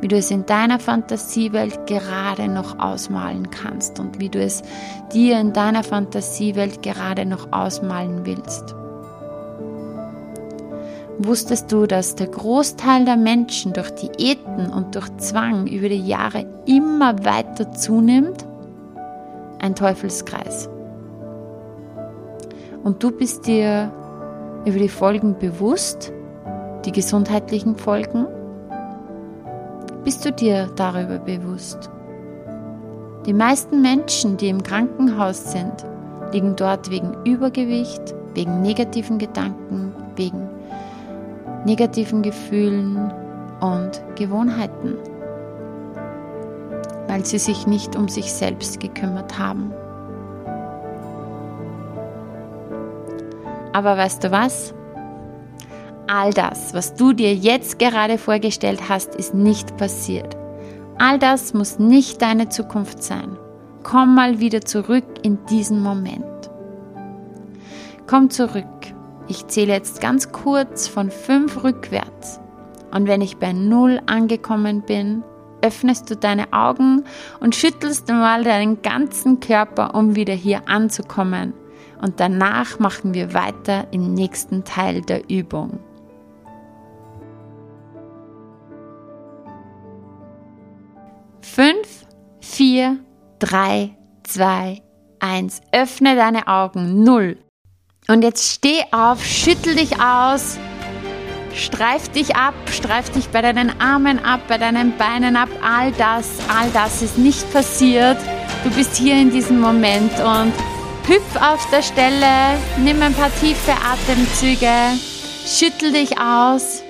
wie 0.00 0.08
du 0.08 0.16
es 0.16 0.30
in 0.30 0.46
deiner 0.46 0.78
Fantasiewelt 0.78 1.86
gerade 1.86 2.48
noch 2.48 2.78
ausmalen 2.78 3.50
kannst 3.50 4.00
und 4.00 4.20
wie 4.20 4.28
du 4.28 4.40
es 4.40 4.62
dir 5.12 5.38
in 5.38 5.52
deiner 5.52 5.84
Fantasiewelt 5.84 6.82
gerade 6.82 7.26
noch 7.26 7.52
ausmalen 7.52 8.26
willst. 8.26 8.74
Wusstest 11.22 11.70
du, 11.70 11.86
dass 11.86 12.14
der 12.14 12.28
Großteil 12.28 13.04
der 13.04 13.18
Menschen 13.18 13.74
durch 13.74 13.90
Diäten 13.90 14.70
und 14.70 14.94
durch 14.94 15.14
Zwang 15.18 15.66
über 15.66 15.90
die 15.90 16.06
Jahre 16.06 16.46
immer 16.64 17.26
weiter 17.26 17.72
zunimmt? 17.72 18.46
Ein 19.60 19.74
Teufelskreis. 19.74 20.68
Und 22.82 23.02
du 23.02 23.10
bist 23.10 23.46
dir 23.46 23.92
über 24.64 24.78
die 24.78 24.88
Folgen 24.88 25.38
bewusst, 25.38 26.12
die 26.84 26.92
gesundheitlichen 26.92 27.76
Folgen? 27.76 28.26
Bist 30.04 30.24
du 30.24 30.32
dir 30.32 30.68
darüber 30.76 31.18
bewusst? 31.18 31.90
Die 33.26 33.34
meisten 33.34 33.82
Menschen, 33.82 34.36
die 34.38 34.48
im 34.48 34.62
Krankenhaus 34.62 35.52
sind, 35.52 35.84
liegen 36.32 36.56
dort 36.56 36.90
wegen 36.90 37.14
Übergewicht, 37.24 38.14
wegen 38.34 38.62
negativen 38.62 39.18
Gedanken, 39.18 39.92
wegen 40.16 40.48
negativen 41.66 42.22
Gefühlen 42.22 43.12
und 43.60 44.02
Gewohnheiten, 44.16 44.96
weil 47.10 47.26
sie 47.26 47.40
sich 47.40 47.66
nicht 47.66 47.96
um 47.96 48.08
sich 48.08 48.32
selbst 48.32 48.78
gekümmert 48.78 49.36
haben. 49.36 49.72
Aber 53.72 53.96
weißt 53.96 54.22
du 54.22 54.30
was? 54.30 54.72
All 56.06 56.32
das, 56.32 56.72
was 56.72 56.94
du 56.94 57.12
dir 57.12 57.34
jetzt 57.34 57.80
gerade 57.80 58.16
vorgestellt 58.16 58.88
hast, 58.88 59.16
ist 59.16 59.34
nicht 59.34 59.76
passiert. 59.76 60.36
All 60.98 61.18
das 61.18 61.52
muss 61.52 61.80
nicht 61.80 62.22
deine 62.22 62.48
Zukunft 62.48 63.02
sein. 63.02 63.36
Komm 63.82 64.14
mal 64.14 64.38
wieder 64.38 64.60
zurück 64.60 65.04
in 65.22 65.44
diesen 65.46 65.82
Moment. 65.82 66.24
Komm 68.06 68.30
zurück. 68.30 68.66
Ich 69.26 69.48
zähle 69.48 69.72
jetzt 69.72 70.00
ganz 70.00 70.30
kurz 70.30 70.86
von 70.86 71.10
fünf 71.10 71.64
rückwärts. 71.64 72.38
Und 72.92 73.08
wenn 73.08 73.20
ich 73.20 73.38
bei 73.38 73.52
null 73.52 74.00
angekommen 74.06 74.82
bin, 74.82 75.24
öffnest 75.62 76.10
du 76.10 76.16
deine 76.16 76.52
Augen 76.52 77.04
und 77.40 77.54
schüttelst 77.54 78.08
mal 78.08 78.44
deinen 78.44 78.82
ganzen 78.82 79.40
Körper, 79.40 79.94
um 79.94 80.16
wieder 80.16 80.34
hier 80.34 80.68
anzukommen. 80.68 81.54
Und 82.00 82.18
danach 82.18 82.78
machen 82.78 83.14
wir 83.14 83.34
weiter 83.34 83.86
im 83.90 84.14
nächsten 84.14 84.64
Teil 84.64 85.02
der 85.02 85.28
Übung. 85.28 85.78
Fünf, 91.42 92.06
vier, 92.40 92.98
drei, 93.38 93.96
zwei, 94.22 94.82
eins. 95.18 95.60
Öffne 95.72 96.16
deine 96.16 96.48
Augen. 96.48 97.02
Null. 97.02 97.38
Und 98.08 98.22
jetzt 98.22 98.54
steh 98.54 98.82
auf, 98.92 99.24
schüttel 99.24 99.76
dich 99.76 100.00
aus, 100.00 100.58
streif 101.54 102.08
dich 102.08 102.36
ab, 102.36 102.54
streif 102.70 103.10
dich 103.10 103.28
bei 103.28 103.42
deinen 103.42 103.80
Armen 103.80 104.24
ab, 104.24 104.40
bei 104.48 104.58
deinen 104.58 104.96
Beinen 104.96 105.36
ab. 105.36 105.48
All 105.62 105.92
das, 105.92 106.28
all 106.48 106.70
das 106.70 107.02
ist 107.02 107.18
nicht 107.18 107.52
passiert. 107.52 108.18
Du 108.64 108.70
bist 108.70 108.96
hier 108.96 109.14
in 109.14 109.30
diesem 109.30 109.60
Moment 109.60 110.12
und 110.20 110.52
hüpf 111.08 111.36
auf 111.40 111.68
der 111.70 111.82
Stelle, 111.82 112.58
nimm 112.78 113.00
ein 113.02 113.14
paar 113.14 113.30
tiefe 113.40 113.72
Atemzüge, 113.72 114.98
schüttel 115.46 115.92
dich 115.92 116.18
aus. 116.20 116.82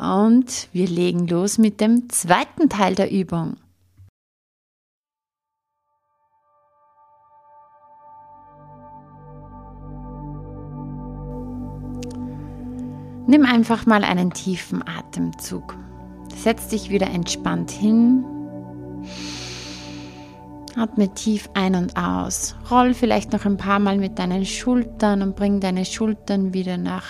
Und 0.00 0.68
wir 0.72 0.86
legen 0.86 1.26
los 1.28 1.56
mit 1.56 1.80
dem 1.80 2.10
zweiten 2.10 2.68
Teil 2.68 2.94
der 2.94 3.10
Übung. 3.10 3.56
Nimm 13.26 13.46
einfach 13.46 13.86
mal 13.86 14.04
einen 14.04 14.32
tiefen 14.32 14.82
Atemzug. 14.86 15.76
Setz 16.34 16.68
dich 16.68 16.90
wieder 16.90 17.06
entspannt 17.08 17.70
hin. 17.70 18.24
Atme 20.76 21.08
tief 21.14 21.48
ein 21.54 21.74
und 21.74 21.96
aus. 21.96 22.56
Roll 22.70 22.94
vielleicht 22.94 23.32
noch 23.32 23.46
ein 23.46 23.56
paar 23.56 23.78
Mal 23.78 23.98
mit 23.98 24.18
deinen 24.18 24.44
Schultern 24.44 25.22
und 25.22 25.36
bring 25.36 25.60
deine 25.60 25.84
Schultern 25.84 26.52
wieder 26.52 26.76
nach 26.76 27.06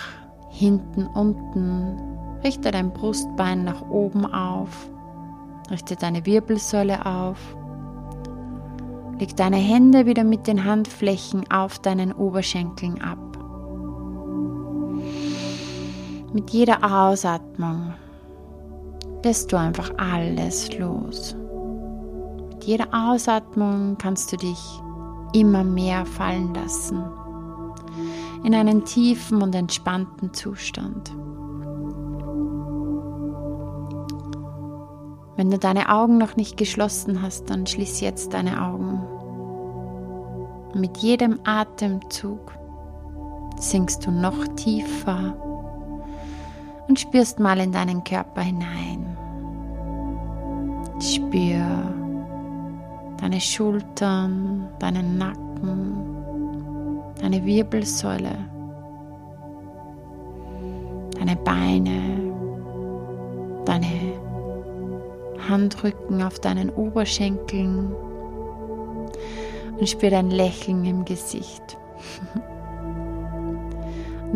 hinten 0.51 1.07
unten. 1.07 1.97
Richte 2.43 2.71
dein 2.71 2.93
Brustbein 2.93 3.63
nach 3.63 3.81
oben 3.89 4.25
auf. 4.25 4.89
Richte 5.71 5.95
deine 5.95 6.25
Wirbelsäule 6.25 7.05
auf. 7.05 7.57
Leg 9.19 9.35
deine 9.35 9.57
Hände 9.57 10.05
wieder 10.05 10.23
mit 10.23 10.45
den 10.45 10.63
Handflächen 10.65 11.49
auf 11.49 11.79
deinen 11.79 12.11
Oberschenkeln 12.11 13.01
ab. 13.01 13.24
Mit 16.35 16.49
jeder 16.49 16.83
Ausatmung 16.83 17.93
lässt 19.23 19.53
du 19.53 19.57
einfach 19.57 19.89
alles 19.95 20.77
los. 20.77 21.33
Mit 22.49 22.65
jeder 22.65 22.87
Ausatmung 22.91 23.95
kannst 23.97 24.33
du 24.33 24.35
dich 24.35 24.59
immer 25.31 25.63
mehr 25.63 26.05
fallen 26.05 26.53
lassen 26.53 27.05
in 28.43 28.53
einen 28.53 28.83
tiefen 28.83 29.41
und 29.41 29.55
entspannten 29.55 30.33
Zustand. 30.33 31.09
Wenn 35.37 35.49
du 35.49 35.57
deine 35.57 35.87
Augen 35.87 36.17
noch 36.17 36.35
nicht 36.35 36.57
geschlossen 36.57 37.21
hast, 37.21 37.49
dann 37.49 37.65
schließ 37.65 38.01
jetzt 38.01 38.33
deine 38.33 38.61
Augen. 38.61 39.01
Mit 40.73 40.97
jedem 40.97 41.39
Atemzug 41.45 42.51
sinkst 43.57 44.05
du 44.05 44.11
noch 44.11 44.45
tiefer 44.57 45.37
und 46.87 46.99
spürst 46.99 47.39
mal 47.39 47.59
in 47.59 47.71
deinen 47.71 48.03
Körper 48.03 48.41
hinein. 48.41 49.17
Spür 50.99 51.93
deine 53.19 53.41
Schultern, 53.41 54.67
deinen 54.79 55.17
Nacken, 55.17 56.05
deine 57.19 57.43
Wirbelsäule, 57.45 58.37
deine 61.17 61.35
Beine, 61.37 62.33
deine 63.65 64.13
Handrücken 65.49 66.21
auf 66.21 66.39
deinen 66.39 66.69
Oberschenkeln 66.69 67.93
und 69.79 69.89
spür 69.89 70.09
dein 70.11 70.29
Lächeln 70.31 70.85
im 70.85 71.05
Gesicht. 71.05 71.77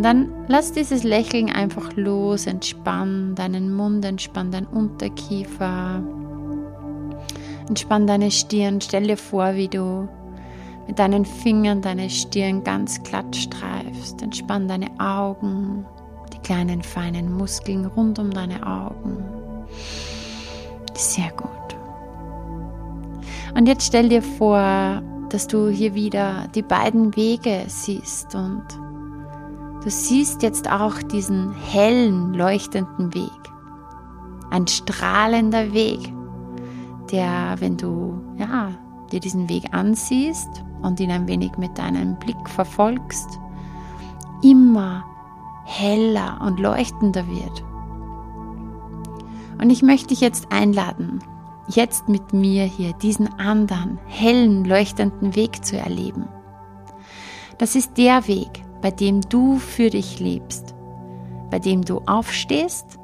Dann 0.02 0.32
lass 0.48 0.72
dieses 0.72 1.04
Lächeln 1.04 1.50
einfach 1.50 1.92
los, 1.96 2.48
entspann 2.48 3.36
deinen 3.36 3.74
Mund, 3.74 4.06
entspann 4.06 4.50
dein 4.50 4.66
Unterkiefer, 4.66 6.02
entspann 7.68 8.08
deine 8.08 8.32
Stirn. 8.32 8.80
Stell 8.80 9.08
dir 9.08 9.18
vor, 9.18 9.56
wie 9.56 9.68
du 9.68 10.08
mit 10.88 10.98
deinen 10.98 11.26
Fingern 11.26 11.82
deine 11.82 12.10
Stirn 12.10 12.64
ganz 12.64 13.04
glatt 13.04 13.36
streifst. 13.36 14.22
Entspann 14.22 14.70
deine 14.70 14.88
Augen, 15.00 15.86
die 16.34 16.40
kleinen 16.40 16.82
feinen 16.82 17.34
Muskeln 17.34 17.86
rund 17.86 18.20
um 18.20 18.32
deine 18.32 18.66
Augen. 18.66 19.24
Sehr 20.94 21.32
gut. 21.32 21.50
Und 23.54 23.68
jetzt 23.68 23.88
stell 23.88 24.08
dir 24.08 24.22
vor, 24.22 25.02
dass 25.30 25.46
du 25.48 25.68
hier 25.68 25.94
wieder 25.94 26.48
die 26.56 26.62
beiden 26.62 27.16
Wege 27.16 27.64
siehst 27.68 28.34
und 28.34 28.64
Du 29.84 29.90
siehst 29.90 30.44
jetzt 30.44 30.70
auch 30.70 31.02
diesen 31.02 31.54
hellen, 31.54 32.34
leuchtenden 32.34 33.14
Weg. 33.14 33.32
Ein 34.52 34.68
strahlender 34.68 35.72
Weg, 35.72 36.14
der, 37.12 37.56
wenn 37.60 37.78
du 37.78 38.22
ja, 38.38 38.72
dir 39.12 39.22
diesen 39.22 39.48
Weg 39.48 39.74
ansiehst 39.74 40.50
und 40.82 41.00
ihn 41.00 41.12
ein 41.12 41.28
wenig 41.28 41.58
mit 41.58 41.78
deinem 41.78 42.20
Blick 42.20 42.50
verfolgst, 42.50 43.40
immer 44.44 45.06
heller 45.66 46.42
und 46.46 46.60
leuchtender 46.60 47.26
wird. 47.28 47.64
Und 49.62 49.70
ich 49.70 49.82
möchte 49.82 50.08
dich 50.08 50.20
jetzt 50.20 50.52
einladen, 50.52 51.20
jetzt 51.68 52.10
mit 52.10 52.34
mir 52.34 52.66
hier 52.66 52.94
diesen 52.94 53.28
anderen 53.40 53.98
hellen, 54.08 54.66
leuchtenden 54.66 55.36
Weg 55.36 55.64
zu 55.64 55.78
erleben. 55.78 56.28
Das 57.58 57.76
ist 57.76 57.98
der 57.98 58.28
Weg, 58.28 58.64
bei 58.82 58.92
dem 58.92 59.22
du 59.22 59.58
für 59.58 59.90
dich 59.90 60.20
lebst, 60.20 60.74
bei 61.50 61.60
dem 61.60 61.84
du 61.84 62.02
aufstehst 62.06 62.98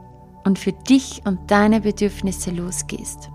und 0.43 0.59
für 0.59 0.71
dich 0.71 1.21
und 1.25 1.39
deine 1.51 1.81
Bedürfnisse 1.81 2.51
losgehst. 2.51 3.29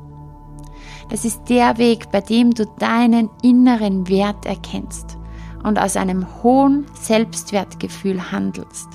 Das 1.10 1.24
ist 1.24 1.48
der 1.48 1.76
Weg, 1.78 2.10
bei 2.12 2.20
dem 2.20 2.52
du 2.52 2.66
deinen 2.78 3.28
inneren 3.42 4.08
Wert 4.08 4.46
erkennst 4.46 5.18
und 5.62 5.78
aus 5.78 5.96
einem 5.96 6.26
hohen 6.42 6.86
Selbstwertgefühl 6.94 8.30
handelst. 8.30 8.88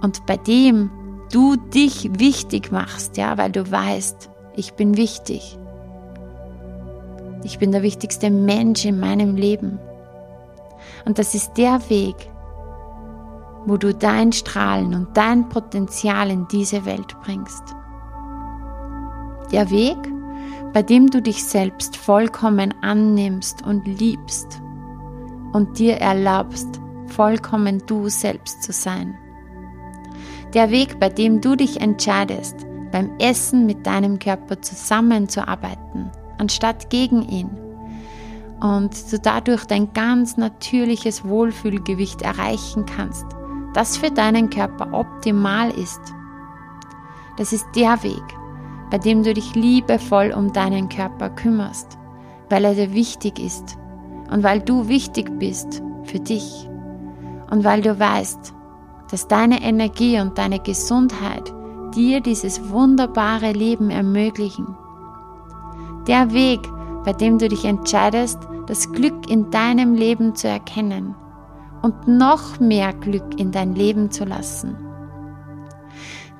Und 0.00 0.24
bei 0.26 0.36
dem 0.36 0.90
du 1.32 1.56
dich 1.56 2.08
wichtig 2.18 2.70
machst, 2.70 3.16
ja, 3.16 3.36
weil 3.36 3.50
du 3.50 3.70
weißt, 3.70 4.30
ich 4.54 4.74
bin 4.74 4.96
wichtig. 4.96 5.58
Ich 7.44 7.58
bin 7.58 7.72
der 7.72 7.82
wichtigste 7.82 8.30
Mensch 8.30 8.84
in 8.84 9.00
meinem 9.00 9.36
Leben. 9.36 9.78
Und 11.04 11.18
das 11.18 11.34
ist 11.34 11.54
der 11.54 11.88
Weg, 11.88 12.30
wo 13.66 13.76
du 13.76 13.94
dein 13.94 14.32
Strahlen 14.32 14.94
und 14.94 15.16
dein 15.16 15.48
Potenzial 15.48 16.30
in 16.30 16.46
diese 16.48 16.84
Welt 16.84 17.16
bringst. 17.22 17.62
Der 19.52 19.70
Weg, 19.70 19.96
bei 20.72 20.82
dem 20.82 21.08
du 21.08 21.22
dich 21.22 21.44
selbst 21.44 21.96
vollkommen 21.96 22.74
annimmst 22.82 23.64
und 23.66 23.86
liebst 23.86 24.60
und 25.52 25.78
dir 25.78 25.96
erlaubst, 25.96 26.80
vollkommen 27.06 27.82
du 27.86 28.08
selbst 28.08 28.62
zu 28.62 28.72
sein. 28.72 29.16
Der 30.54 30.70
Weg, 30.70 30.98
bei 31.00 31.08
dem 31.08 31.40
du 31.40 31.56
dich 31.56 31.80
entscheidest, 31.80 32.66
beim 32.90 33.10
Essen 33.18 33.66
mit 33.66 33.86
deinem 33.86 34.18
Körper 34.18 34.60
zusammenzuarbeiten, 34.62 36.10
anstatt 36.38 36.90
gegen 36.90 37.22
ihn 37.22 37.50
und 38.60 39.12
du 39.12 39.18
dadurch 39.18 39.64
dein 39.64 39.92
ganz 39.92 40.36
natürliches 40.36 41.24
Wohlfühlgewicht 41.24 42.22
erreichen 42.22 42.86
kannst, 42.86 43.26
das 43.74 43.96
für 43.96 44.10
deinen 44.10 44.50
Körper 44.50 44.92
optimal 44.92 45.70
ist. 45.70 46.00
Das 47.36 47.52
ist 47.52 47.66
der 47.76 48.02
Weg, 48.02 48.22
bei 48.90 48.98
dem 48.98 49.22
du 49.22 49.32
dich 49.32 49.54
liebevoll 49.54 50.32
um 50.32 50.52
deinen 50.52 50.88
Körper 50.88 51.30
kümmerst, 51.30 51.98
weil 52.50 52.64
er 52.64 52.74
dir 52.74 52.92
wichtig 52.92 53.38
ist 53.38 53.78
und 54.30 54.42
weil 54.42 54.60
du 54.60 54.88
wichtig 54.88 55.38
bist 55.38 55.82
für 56.04 56.18
dich 56.18 56.68
und 57.50 57.64
weil 57.64 57.82
du 57.82 57.98
weißt, 57.98 58.54
dass 59.10 59.28
deine 59.28 59.62
Energie 59.62 60.20
und 60.20 60.36
deine 60.36 60.58
Gesundheit 60.58 61.52
dir 61.94 62.20
dieses 62.20 62.70
wunderbare 62.70 63.52
Leben 63.52 63.90
ermöglichen. 63.90 64.76
Der 66.06 66.32
Weg, 66.32 66.60
bei 67.04 67.12
dem 67.12 67.38
du 67.38 67.48
dich 67.48 67.64
entscheidest, 67.64 68.38
das 68.66 68.92
Glück 68.92 69.30
in 69.30 69.50
deinem 69.50 69.94
Leben 69.94 70.34
zu 70.34 70.48
erkennen 70.48 71.14
und 71.82 72.08
noch 72.08 72.60
mehr 72.60 72.92
Glück 72.92 73.38
in 73.38 73.52
dein 73.52 73.74
Leben 73.74 74.10
zu 74.10 74.24
lassen. 74.24 74.76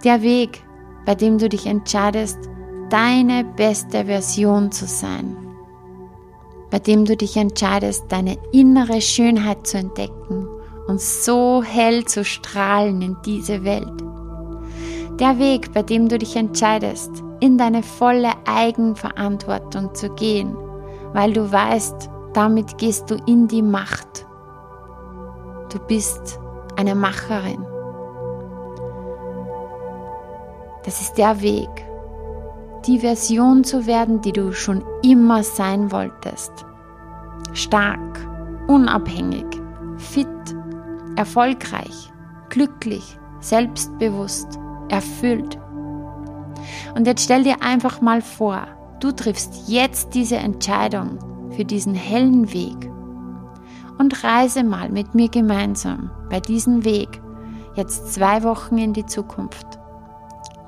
Der 0.05 0.23
Weg, 0.23 0.63
bei 1.07 1.15
dem 1.15 1.39
du 1.39 1.49
dich 1.49 1.67
entscheidest, 1.67 2.39
deine 2.91 3.45
beste 3.45 4.05
Version 4.07 4.71
zu 4.71 4.87
sein. 4.87 5.37
Bei 6.71 6.79
dem 6.79 7.05
du 7.05 7.17
dich 7.17 7.37
entscheidest, 7.37 8.05
deine 8.09 8.37
innere 8.53 9.01
Schönheit 9.01 9.67
zu 9.67 9.79
entdecken 9.79 10.47
und 10.87 11.01
so 11.01 11.63
hell 11.63 12.05
zu 12.05 12.25
strahlen 12.25 13.01
in 13.03 13.17
diese 13.25 13.65
Welt. 13.65 13.93
Der 15.19 15.39
Weg, 15.39 15.73
bei 15.73 15.83
dem 15.83 16.09
du 16.09 16.19
dich 16.19 16.37
entscheidest, 16.37 17.25
in 17.41 17.59
deine 17.59 17.83
volle 17.83 18.33
Eigenverantwortung 18.47 19.95
zu 19.95 20.11
gehen, 20.11 20.57
weil 21.13 21.33
du 21.33 21.51
weißt, 21.51 22.11
damit 22.35 22.79
gehst 22.79 23.11
du 23.11 23.17
in 23.27 23.49
die 23.49 23.63
Macht. 23.63 24.27
Du 25.73 25.79
bist 25.79 26.39
eine 26.77 26.95
Macherin. 26.95 27.65
Das 30.85 31.01
ist 31.01 31.19
der 31.19 31.41
Weg, 31.43 31.69
die 32.87 33.01
Version 33.01 33.65
zu 33.65 33.87
werden, 33.87 34.21
die 34.21 34.33
du 34.33 34.53
schon 34.53 34.83
immer 35.03 35.43
sein 35.43 35.93
wolltest. 35.93 36.53
Stark, 37.53 38.27
unabhängig, 38.69 39.47
fit, 39.97 40.29
erfolgreich, 41.17 42.13
glücklich, 42.49 43.19
selbstbewusst, 43.41 44.59
erfüllt. 44.89 45.59
Und 46.95 47.07
jetzt 47.07 47.25
stell 47.25 47.45
dir 47.45 47.63
einfach 47.63 48.01
mal 48.01 48.23
vor, 48.23 48.67
du 49.01 49.13
triffst 49.13 49.69
jetzt 49.69 50.15
diese 50.15 50.37
Entscheidung 50.37 51.19
für 51.51 51.65
diesen 51.65 51.95
hellen 51.95 52.53
Weg 52.53 52.91
und 53.99 54.25
reise 54.25 54.65
mal 54.65 54.89
mit 54.89 55.15
mir 55.15 55.29
gemeinsam 55.29 56.11
bei 56.31 56.41
diesem 56.41 56.85
Weg 56.85 57.21
jetzt 57.75 58.13
zwei 58.13 58.43
Wochen 58.43 58.79
in 58.79 58.93
die 58.93 59.07
Zukunft. 59.07 59.79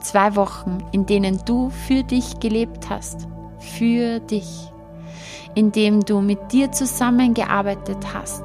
Zwei 0.01 0.37
Wochen, 0.37 0.79
in 0.93 1.07
denen 1.07 1.41
du 1.45 1.71
für 1.71 2.03
dich 2.03 2.41
gelebt 2.41 2.89
hast. 2.89 3.29
Für 3.59 4.21
dich. 4.21 4.73
In 5.55 5.73
dem 5.73 6.01
du 6.01 6.21
mit 6.21 6.53
dir 6.53 6.73
zusammengearbeitet 6.73 8.15
hast. 8.15 8.45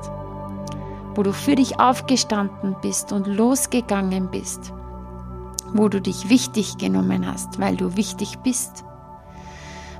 Wo 1.13 1.23
du 1.23 1.31
für 1.31 1.55
dich 1.55 1.79
aufgestanden 1.79 2.75
bist 2.81 3.13
und 3.13 3.27
losgegangen 3.27 4.29
bist. 4.31 4.73
Wo 5.75 5.89
du 5.89 6.01
dich 6.01 6.29
wichtig 6.29 6.77
genommen 6.77 7.27
hast, 7.27 7.59
weil 7.59 7.75
du 7.75 7.95
wichtig 7.95 8.39
bist. 8.39 8.83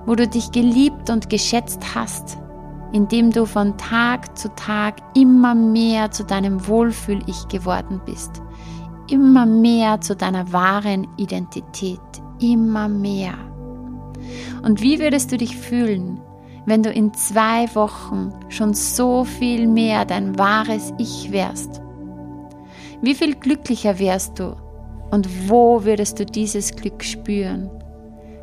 Wo 0.06 0.16
du 0.16 0.28
dich 0.28 0.52
geliebt 0.52 1.10
und 1.10 1.30
geschätzt 1.30 1.94
hast, 1.94 2.38
indem 2.94 3.32
du 3.32 3.46
von 3.46 3.78
Tag 3.78 4.38
zu 4.38 4.50
Tag 4.56 4.96
immer 5.16 5.54
mehr 5.54 6.10
zu 6.12 6.24
deinem 6.24 6.68
Wohlfühl-Ich 6.68 7.48
geworden 7.50 8.02
bist 8.06 8.42
immer 9.10 9.46
mehr 9.46 10.02
zu 10.02 10.16
deiner 10.16 10.52
wahren 10.52 11.08
Identität, 11.18 12.00
immer 12.40 12.88
mehr. 12.88 13.36
Und 14.64 14.82
wie 14.82 15.00
würdest 15.00 15.32
du 15.32 15.38
dich 15.38 15.56
fühlen, 15.56 16.20
wenn 16.66 16.82
du 16.82 16.90
in 16.90 17.14
zwei 17.14 17.74
Wochen 17.76 18.34
schon 18.50 18.74
so 18.74 19.24
viel 19.24 19.68
mehr 19.68 20.06
dein 20.06 20.38
wahres 20.38 20.94
Ich 20.98 21.32
wärst? 21.32 21.82
Wie 23.02 23.14
viel 23.14 23.36
glücklicher 23.36 24.00
wärst 24.00 24.40
du 24.40 24.56
und 25.12 25.50
wo 25.50 25.84
würdest 25.84 26.20
du 26.20 26.26
dieses 26.26 26.76
Glück 26.76 27.04
spüren? 27.04 27.70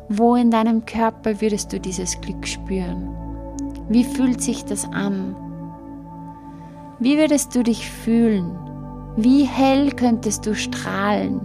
Wo 0.09 0.35
in 0.35 0.51
deinem 0.51 0.85
Körper 0.85 1.41
würdest 1.41 1.73
du 1.73 1.79
dieses 1.79 2.19
Glück 2.21 2.47
spüren? 2.47 3.09
Wie 3.89 4.03
fühlt 4.03 4.41
sich 4.41 4.63
das 4.65 4.85
an? 4.85 5.35
Wie 6.99 7.17
würdest 7.17 7.55
du 7.55 7.63
dich 7.63 7.89
fühlen, 7.89 8.57
wie 9.17 9.43
hell 9.43 9.91
könntest 9.91 10.45
du 10.45 10.55
strahlen? 10.55 11.41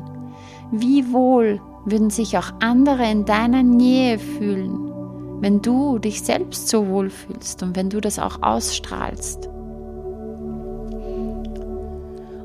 Wie 0.71 1.13
wohl 1.13 1.61
würden 1.85 2.11
sich 2.11 2.37
auch 2.39 2.53
andere 2.61 3.11
in 3.11 3.25
deiner 3.25 3.63
Nähe 3.63 4.19
fühlen, 4.19 4.93
wenn 5.41 5.63
du 5.63 5.99
dich 5.99 6.23
selbst 6.23 6.69
so 6.69 6.89
wohl 6.89 7.11
fühlst 7.11 7.63
und 7.63 7.77
wenn 7.77 7.91
du 7.91 8.01
das 8.01 8.19
auch 8.19 8.43
ausstrahlst? 8.43 9.49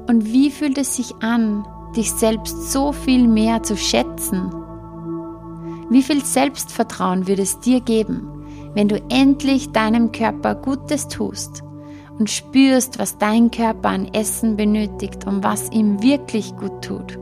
Und 0.08 0.26
wie 0.26 0.50
fühlt 0.50 0.78
es 0.78 0.96
sich 0.96 1.14
an, 1.22 1.66
dich 1.96 2.12
selbst 2.12 2.72
so 2.72 2.92
viel 2.92 3.28
mehr 3.28 3.64
zu 3.64 3.78
schätzen? 3.78 4.52
Wie 5.90 6.04
viel 6.04 6.24
Selbstvertrauen 6.24 7.28
würde 7.28 7.44
es 7.44 7.60
dir 7.60 7.80
geben, 7.82 8.28
wenn 8.74 8.88
du 8.88 9.02
endlich 9.10 9.72
deinem 9.72 10.12
Körper 10.12 10.56
Gutes 10.56 11.08
tust 11.08 11.64
und 12.18 12.30
spürst, 12.30 13.00
was 13.00 13.18
dein 13.18 13.52
Körper 13.52 13.90
an 13.90 14.08
Essen 14.14 14.58
benötigt 14.58 15.26
und 15.28 15.44
was 15.44 15.72
ihm 15.72 16.02
wirklich 16.02 16.56
gut 16.56 16.84
tut. 16.84 17.18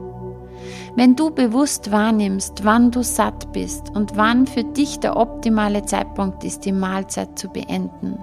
Wenn 0.95 1.15
du 1.15 1.31
bewusst 1.31 1.91
wahrnimmst, 1.91 2.65
wann 2.65 2.91
du 2.91 3.03
satt 3.03 3.51
bist 3.53 3.89
und 3.95 4.17
wann 4.17 4.45
für 4.45 4.63
dich 4.63 4.99
der 4.99 5.15
optimale 5.15 5.85
Zeitpunkt 5.85 6.43
ist, 6.43 6.65
die 6.65 6.73
Mahlzeit 6.73 7.39
zu 7.39 7.47
beenden. 7.47 8.17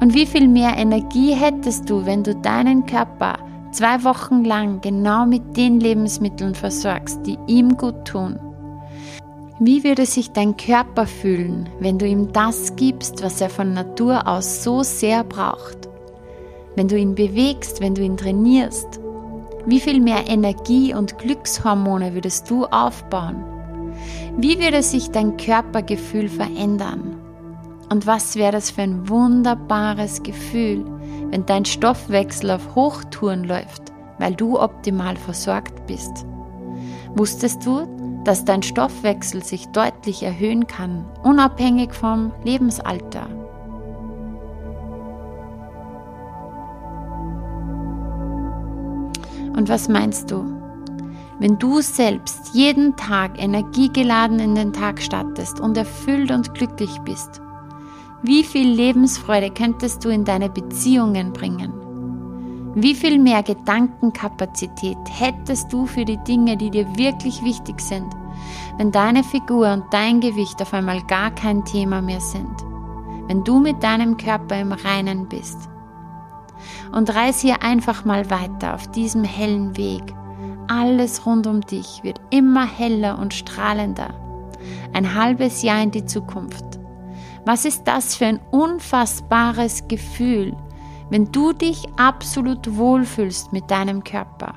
Und 0.00 0.14
wie 0.14 0.26
viel 0.26 0.48
mehr 0.48 0.76
Energie 0.76 1.34
hättest 1.34 1.88
du, 1.88 2.06
wenn 2.06 2.22
du 2.22 2.34
deinen 2.34 2.86
Körper 2.86 3.38
zwei 3.72 4.04
Wochen 4.04 4.44
lang 4.44 4.80
genau 4.80 5.26
mit 5.26 5.56
den 5.56 5.80
Lebensmitteln 5.80 6.54
versorgst, 6.54 7.26
die 7.26 7.38
ihm 7.46 7.76
gut 7.76 8.04
tun 8.04 8.38
wie 9.62 9.84
würde 9.84 10.06
sich 10.06 10.32
dein 10.32 10.56
Körper 10.56 11.06
fühlen, 11.06 11.68
wenn 11.80 11.98
du 11.98 12.06
ihm 12.06 12.32
das 12.32 12.76
gibst, 12.76 13.22
was 13.22 13.42
er 13.42 13.50
von 13.50 13.74
Natur 13.74 14.26
aus 14.26 14.64
so 14.64 14.82
sehr 14.82 15.22
braucht? 15.22 15.86
Wenn 16.76 16.88
du 16.88 16.96
ihn 16.96 17.14
bewegst, 17.14 17.82
wenn 17.82 17.94
du 17.94 18.00
ihn 18.00 18.16
trainierst? 18.16 19.00
Wie 19.66 19.80
viel 19.80 20.00
mehr 20.00 20.26
Energie 20.26 20.94
und 20.94 21.18
Glückshormone 21.18 22.14
würdest 22.14 22.48
du 22.48 22.64
aufbauen? 22.64 23.44
Wie 24.38 24.58
würde 24.58 24.82
sich 24.82 25.10
dein 25.10 25.36
Körpergefühl 25.36 26.30
verändern? 26.30 27.16
Und 27.90 28.06
was 28.06 28.36
wäre 28.36 28.52
das 28.52 28.70
für 28.70 28.80
ein 28.80 29.10
wunderbares 29.10 30.22
Gefühl, 30.22 30.86
wenn 31.30 31.46
dein 31.46 31.64
Stoffwechsel 31.64 32.50
auf 32.50 32.74
Hochtouren 32.74 33.44
läuft, 33.44 33.92
weil 34.18 34.34
du 34.34 34.58
optimal 34.58 35.16
versorgt 35.16 35.86
bist? 35.86 36.26
Wusstest 37.14 37.64
du, 37.64 37.86
dass 38.24 38.44
dein 38.44 38.62
Stoffwechsel 38.62 39.42
sich 39.42 39.68
deutlich 39.68 40.22
erhöhen 40.22 40.66
kann, 40.66 41.06
unabhängig 41.22 41.94
vom 41.94 42.32
Lebensalter. 42.44 43.26
Und 49.56 49.68
was 49.68 49.88
meinst 49.88 50.30
du? 50.30 50.44
Wenn 51.38 51.58
du 51.58 51.80
selbst 51.80 52.54
jeden 52.54 52.96
Tag 52.96 53.42
energiegeladen 53.42 54.38
in 54.40 54.54
den 54.54 54.72
Tag 54.72 55.00
startest 55.00 55.58
und 55.58 55.76
erfüllt 55.76 56.30
und 56.30 56.54
glücklich 56.54 56.98
bist, 57.04 57.40
wie 58.22 58.44
viel 58.44 58.68
Lebensfreude 58.68 59.50
könntest 59.50 60.04
du 60.04 60.10
in 60.10 60.24
deine 60.24 60.50
Beziehungen 60.50 61.32
bringen? 61.32 61.72
Wie 62.74 62.94
viel 62.94 63.18
mehr 63.18 63.42
Gedankenkapazität 63.42 64.98
hättest 65.08 65.72
du 65.72 65.86
für 65.86 66.04
die 66.04 66.18
Dinge, 66.18 66.56
die 66.56 66.70
dir 66.70 66.86
wirklich 66.96 67.42
wichtig 67.42 67.80
sind, 67.80 68.06
wenn 68.76 68.92
deine 68.92 69.24
Figur 69.24 69.72
und 69.72 69.84
dein 69.90 70.20
Gewicht 70.20 70.60
auf 70.60 70.74
einmal 70.74 71.02
gar 71.04 71.30
kein 71.30 71.64
Thema 71.64 72.02
mehr 72.02 72.20
sind? 72.20 72.54
Wenn 73.26 73.42
du 73.42 73.58
mit 73.58 73.82
deinem 73.82 74.16
Körper 74.18 74.60
im 74.60 74.72
Reinen 74.72 75.26
bist? 75.26 75.70
Und 76.92 77.14
reis 77.14 77.40
hier 77.40 77.62
einfach 77.62 78.04
mal 78.04 78.28
weiter 78.28 78.74
auf 78.74 78.90
diesem 78.90 79.24
hellen 79.24 79.76
Weg. 79.78 80.02
Alles 80.68 81.24
rund 81.24 81.46
um 81.46 81.62
dich 81.62 82.00
wird 82.02 82.20
immer 82.28 82.66
heller 82.66 83.18
und 83.18 83.32
strahlender. 83.32 84.10
Ein 84.92 85.14
halbes 85.14 85.62
Jahr 85.62 85.82
in 85.82 85.90
die 85.90 86.04
Zukunft. 86.04 86.79
Was 87.46 87.64
ist 87.64 87.84
das 87.84 88.14
für 88.14 88.26
ein 88.26 88.40
unfassbares 88.50 89.88
Gefühl, 89.88 90.54
wenn 91.10 91.32
du 91.32 91.52
dich 91.52 91.86
absolut 91.96 92.76
wohlfühlst 92.76 93.52
mit 93.52 93.70
deinem 93.70 94.04
Körper, 94.04 94.54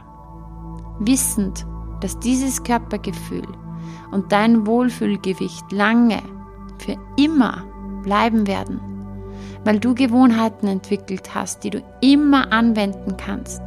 wissend, 0.99 1.65
dass 2.01 2.19
dieses 2.19 2.63
Körpergefühl 2.63 3.47
und 4.11 4.31
dein 4.31 4.67
Wohlfühlgewicht 4.67 5.71
lange, 5.71 6.21
für 6.77 6.97
immer 7.15 7.63
bleiben 8.03 8.45
werden, 8.45 8.81
weil 9.63 9.79
du 9.79 9.95
Gewohnheiten 9.95 10.67
entwickelt 10.67 11.33
hast, 11.33 11.63
die 11.63 11.69
du 11.69 11.81
immer 12.01 12.51
anwenden 12.51 13.15
kannst, 13.17 13.61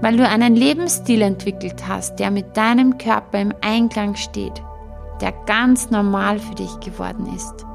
weil 0.00 0.16
du 0.16 0.26
einen 0.26 0.54
Lebensstil 0.54 1.22
entwickelt 1.22 1.88
hast, 1.88 2.16
der 2.16 2.30
mit 2.30 2.56
deinem 2.56 2.96
Körper 2.98 3.40
im 3.40 3.52
Einklang 3.60 4.14
steht, 4.14 4.62
der 5.20 5.32
ganz 5.46 5.90
normal 5.90 6.38
für 6.38 6.54
dich 6.54 6.80
geworden 6.80 7.26
ist. 7.34 7.66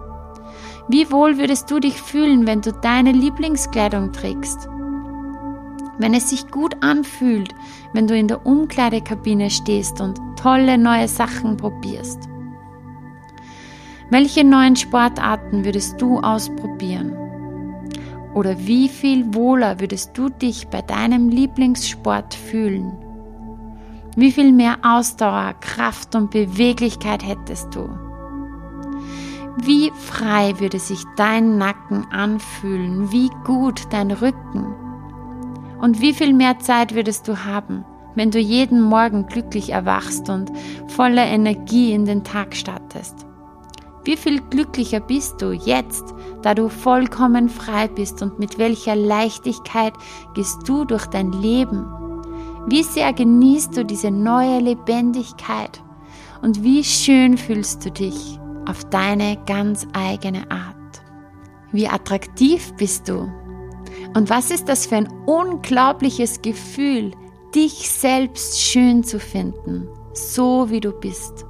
Wie 0.92 1.12
wohl 1.12 1.38
würdest 1.38 1.70
du 1.70 1.80
dich 1.80 2.02
fühlen, 2.02 2.48
wenn 2.48 2.62
du 2.62 2.74
deine 2.74 3.12
Lieblingskleidung 3.12 4.12
trägst? 4.12 4.68
Wenn 6.00 6.16
es 6.16 6.32
sich 6.32 6.48
gut 6.48 6.78
anfühlt, 6.82 7.54
wenn 7.94 8.08
du 8.08 8.18
in 8.18 8.28
der 8.28 8.44
Umkleidekabine 8.44 9.52
stehst 9.52 10.02
und 10.02 10.20
tolle 10.36 10.80
neue 10.80 11.08
Sachen 11.08 11.58
probierst. 11.58 12.28
Welche 14.10 14.44
neuen 14.44 14.76
Sportarten 14.76 15.64
würdest 15.64 16.02
du 16.02 16.18
ausprobieren? 16.22 17.16
Oder 18.34 18.58
wie 18.58 18.90
viel 18.90 19.36
wohler 19.36 19.80
würdest 19.80 20.18
du 20.18 20.30
dich 20.30 20.70
bei 20.70 20.82
deinem 20.82 21.30
Lieblingssport 21.30 22.34
fühlen? 22.34 22.94
Wie 24.16 24.32
viel 24.32 24.52
mehr 24.52 24.78
Ausdauer, 24.82 25.54
Kraft 25.62 26.16
und 26.16 26.32
Beweglichkeit 26.32 27.24
hättest 27.24 27.76
du? 27.76 28.09
Wie 29.62 29.92
frei 29.94 30.58
würde 30.60 30.80
sich 30.80 31.04
dein 31.18 31.58
Nacken 31.58 32.06
anfühlen? 32.12 33.12
Wie 33.12 33.30
gut 33.44 33.82
dein 33.90 34.10
Rücken? 34.10 34.74
Und 35.82 36.00
wie 36.00 36.14
viel 36.14 36.34
mehr 36.34 36.60
Zeit 36.60 36.96
würdest 36.96 37.28
du 37.28 37.44
haben, 37.44 37.84
wenn 38.16 38.32
du 38.32 38.40
jeden 38.40 38.82
Morgen 38.82 39.26
glücklich 39.26 39.72
erwachst 39.72 40.30
und 40.30 40.50
voller 40.88 41.26
Energie 41.26 41.92
in 41.92 42.06
den 42.06 42.24
Tag 42.24 42.56
startest? 42.56 43.26
Wie 44.06 44.16
viel 44.16 44.40
glücklicher 44.40 45.02
bist 45.02 45.42
du 45.42 45.52
jetzt, 45.52 46.06
da 46.42 46.54
du 46.54 46.70
vollkommen 46.70 47.50
frei 47.50 47.90
bist 47.90 48.22
und 48.22 48.40
mit 48.40 48.60
welcher 48.60 48.96
Leichtigkeit 48.96 49.94
gehst 50.36 50.70
du 50.70 50.86
durch 50.86 51.08
dein 51.08 51.34
Leben? 51.34 51.86
Wie 52.68 52.84
sehr 52.84 53.12
genießt 53.12 53.76
du 53.76 53.84
diese 53.84 54.10
neue 54.10 54.60
Lebendigkeit 54.60 55.84
und 56.42 56.64
wie 56.64 56.86
schön 56.86 57.38
fühlst 57.38 57.86
du 57.86 57.92
dich 57.92 58.40
auf 58.70 58.86
deine 58.86 59.38
ganz 59.46 59.88
eigene 59.94 60.50
Art? 60.52 60.76
Wie 61.72 61.88
attraktiv 61.88 62.74
bist 62.78 63.10
du? 63.10 63.32
Und 64.16 64.30
was 64.30 64.52
ist 64.52 64.70
das 64.70 64.86
für 64.86 64.98
ein 64.98 65.10
unglaubliches 65.26 66.42
Gefühl, 66.42 67.12
dich 67.54 67.90
selbst 67.90 68.60
schön 68.60 69.04
zu 69.04 69.20
finden, 69.20 69.88
so 70.14 70.70
wie 70.70 70.80
du 70.80 70.92
bist? 70.92 71.46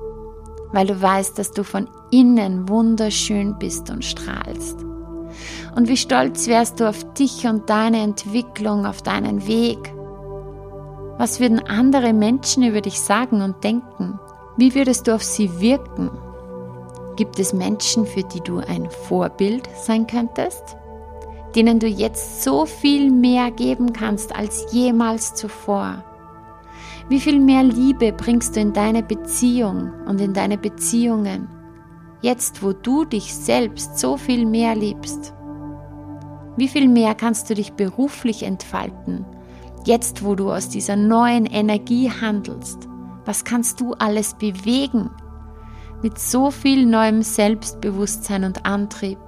weil 0.71 0.88
du 0.88 1.01
weißt, 1.01 1.38
dass 1.38 1.51
du 1.51 1.63
von 1.63 1.89
innen 2.12 2.69
wunderschön 2.69 3.58
bist 3.58 3.89
und 3.89 4.05
strahlst. 4.05 4.86
Und 5.75 5.88
wie 5.88 5.97
stolz 5.97 6.47
wärst 6.47 6.79
du 6.79 6.89
auf 6.89 7.13
dich 7.13 7.45
und 7.47 7.69
deine 7.69 8.01
Entwicklung, 8.01 8.86
auf 8.86 9.01
deinen 9.01 9.47
Weg. 9.47 9.93
Was 11.17 11.39
würden 11.39 11.60
andere 11.60 12.13
Menschen 12.13 12.63
über 12.63 12.82
dich 12.82 12.99
sagen 12.99 13.41
und 13.41 13.63
denken? 13.63 14.19
Wie 14.58 14.75
würdest 14.75 15.08
du 15.08 15.15
auf 15.15 15.23
sie 15.23 15.60
wirken? 15.60 16.10
Gibt 17.19 17.38
es 17.38 17.51
Menschen, 17.51 18.05
für 18.05 18.23
die 18.23 18.39
du 18.39 18.60
ein 18.60 18.89
Vorbild 18.89 19.67
sein 19.75 20.08
könntest? 20.08 20.77
Denen 21.53 21.77
du 21.77 21.86
jetzt 21.86 22.45
so 22.45 22.65
viel 22.65 23.12
mehr 23.12 23.51
geben 23.51 23.91
kannst 23.91 24.34
als 24.34 24.67
jemals 24.71 25.36
zuvor? 25.36 26.01
Wie 27.10 27.19
viel 27.19 27.41
mehr 27.41 27.63
Liebe 27.63 28.13
bringst 28.13 28.55
du 28.55 28.62
in 28.62 28.71
deine 28.71 29.03
Beziehung 29.03 29.91
und 30.08 30.21
in 30.21 30.34
deine 30.34 30.58
Beziehungen, 30.58 31.49
jetzt 32.21 32.63
wo 32.63 32.71
du 32.71 33.03
dich 33.03 33.36
selbst 33.36 33.99
so 33.99 34.15
viel 34.15 34.45
mehr 34.45 34.73
liebst? 34.73 35.34
Wie 36.55 36.69
viel 36.69 36.88
mehr 36.88 37.15
kannst 37.15 37.49
du 37.49 37.53
dich 37.53 37.73
beruflich 37.73 38.43
entfalten, 38.43 39.25
jetzt 39.84 40.23
wo 40.23 40.36
du 40.36 40.53
aus 40.53 40.69
dieser 40.69 40.95
neuen 40.95 41.47
Energie 41.47 42.10
handelst? 42.10 42.88
Was 43.25 43.43
kannst 43.43 43.82
du 43.82 43.91
alles 43.95 44.36
bewegen? 44.36 45.10
Mit 46.02 46.18
so 46.18 46.50
viel 46.50 46.86
neuem 46.86 47.22
Selbstbewusstsein 47.24 48.46
und 48.46 48.66
Antrieb. 48.66 49.20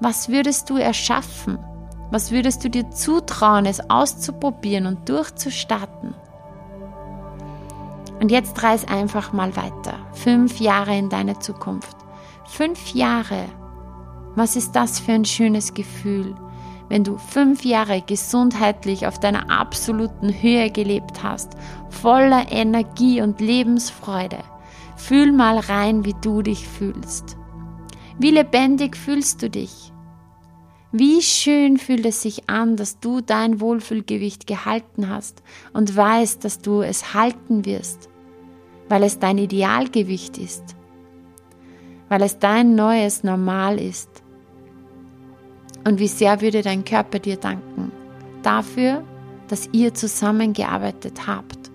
Was 0.00 0.28
würdest 0.28 0.68
du 0.68 0.76
erschaffen? 0.76 1.58
Was 2.10 2.32
würdest 2.32 2.64
du 2.64 2.70
dir 2.70 2.90
zutrauen, 2.90 3.66
es 3.66 3.88
auszuprobieren 3.88 4.86
und 4.86 5.08
durchzustarten? 5.08 6.14
Und 8.20 8.30
jetzt 8.30 8.62
reiß 8.62 8.88
einfach 8.88 9.32
mal 9.32 9.54
weiter. 9.56 9.94
Fünf 10.12 10.58
Jahre 10.58 10.96
in 10.96 11.08
deine 11.08 11.38
Zukunft. 11.38 11.96
Fünf 12.46 12.94
Jahre. 12.94 13.46
Was 14.34 14.56
ist 14.56 14.72
das 14.72 14.98
für 14.98 15.12
ein 15.12 15.24
schönes 15.24 15.72
Gefühl, 15.72 16.34
wenn 16.88 17.04
du 17.04 17.16
fünf 17.16 17.64
Jahre 17.64 18.02
gesundheitlich 18.02 19.06
auf 19.06 19.18
deiner 19.18 19.50
absoluten 19.50 20.42
Höhe 20.42 20.70
gelebt 20.70 21.22
hast, 21.22 21.52
voller 21.88 22.50
Energie 22.50 23.22
und 23.22 23.40
Lebensfreude. 23.40 24.38
Fühl 25.06 25.32
mal 25.32 25.58
rein, 25.58 26.04
wie 26.04 26.14
du 26.20 26.42
dich 26.42 26.66
fühlst. 26.68 27.36
Wie 28.18 28.30
lebendig 28.30 28.96
fühlst 28.96 29.42
du 29.42 29.50
dich? 29.50 29.92
Wie 30.92 31.22
schön 31.22 31.78
fühlt 31.78 32.04
es 32.04 32.22
sich 32.22 32.48
an, 32.50 32.76
dass 32.76 33.00
du 33.00 33.20
dein 33.20 33.60
Wohlfühlgewicht 33.60 34.46
gehalten 34.46 35.08
hast 35.08 35.42
und 35.72 35.96
weißt, 35.96 36.44
dass 36.44 36.58
du 36.58 36.82
es 36.82 37.14
halten 37.14 37.64
wirst 37.64 38.10
weil 38.92 39.04
es 39.04 39.18
dein 39.18 39.38
Idealgewicht 39.38 40.36
ist, 40.36 40.76
weil 42.10 42.20
es 42.20 42.38
dein 42.38 42.74
neues 42.74 43.24
Normal 43.24 43.80
ist. 43.80 44.10
Und 45.84 45.98
wie 45.98 46.08
sehr 46.08 46.42
würde 46.42 46.60
dein 46.60 46.84
Körper 46.84 47.18
dir 47.18 47.38
danken 47.38 47.90
dafür, 48.42 49.02
dass 49.48 49.70
ihr 49.72 49.94
zusammengearbeitet 49.94 51.26
habt, 51.26 51.70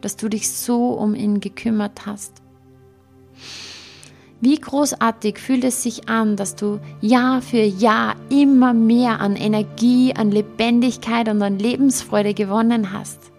dass 0.00 0.16
du 0.16 0.28
dich 0.28 0.50
so 0.50 0.94
um 0.94 1.14
ihn 1.14 1.38
gekümmert 1.38 2.06
hast. 2.06 2.41
Wie 4.42 4.58
großartig 4.58 5.38
fühlt 5.38 5.62
es 5.62 5.84
sich 5.84 6.08
an, 6.08 6.34
dass 6.34 6.56
du 6.56 6.80
Jahr 7.00 7.40
für 7.42 7.62
Jahr 7.62 8.16
immer 8.28 8.74
mehr 8.74 9.20
an 9.20 9.36
Energie, 9.36 10.12
an 10.16 10.32
Lebendigkeit 10.32 11.28
und 11.28 11.40
an 11.42 11.60
Lebensfreude 11.60 12.34
gewonnen 12.34 12.92
hast. 12.92 13.30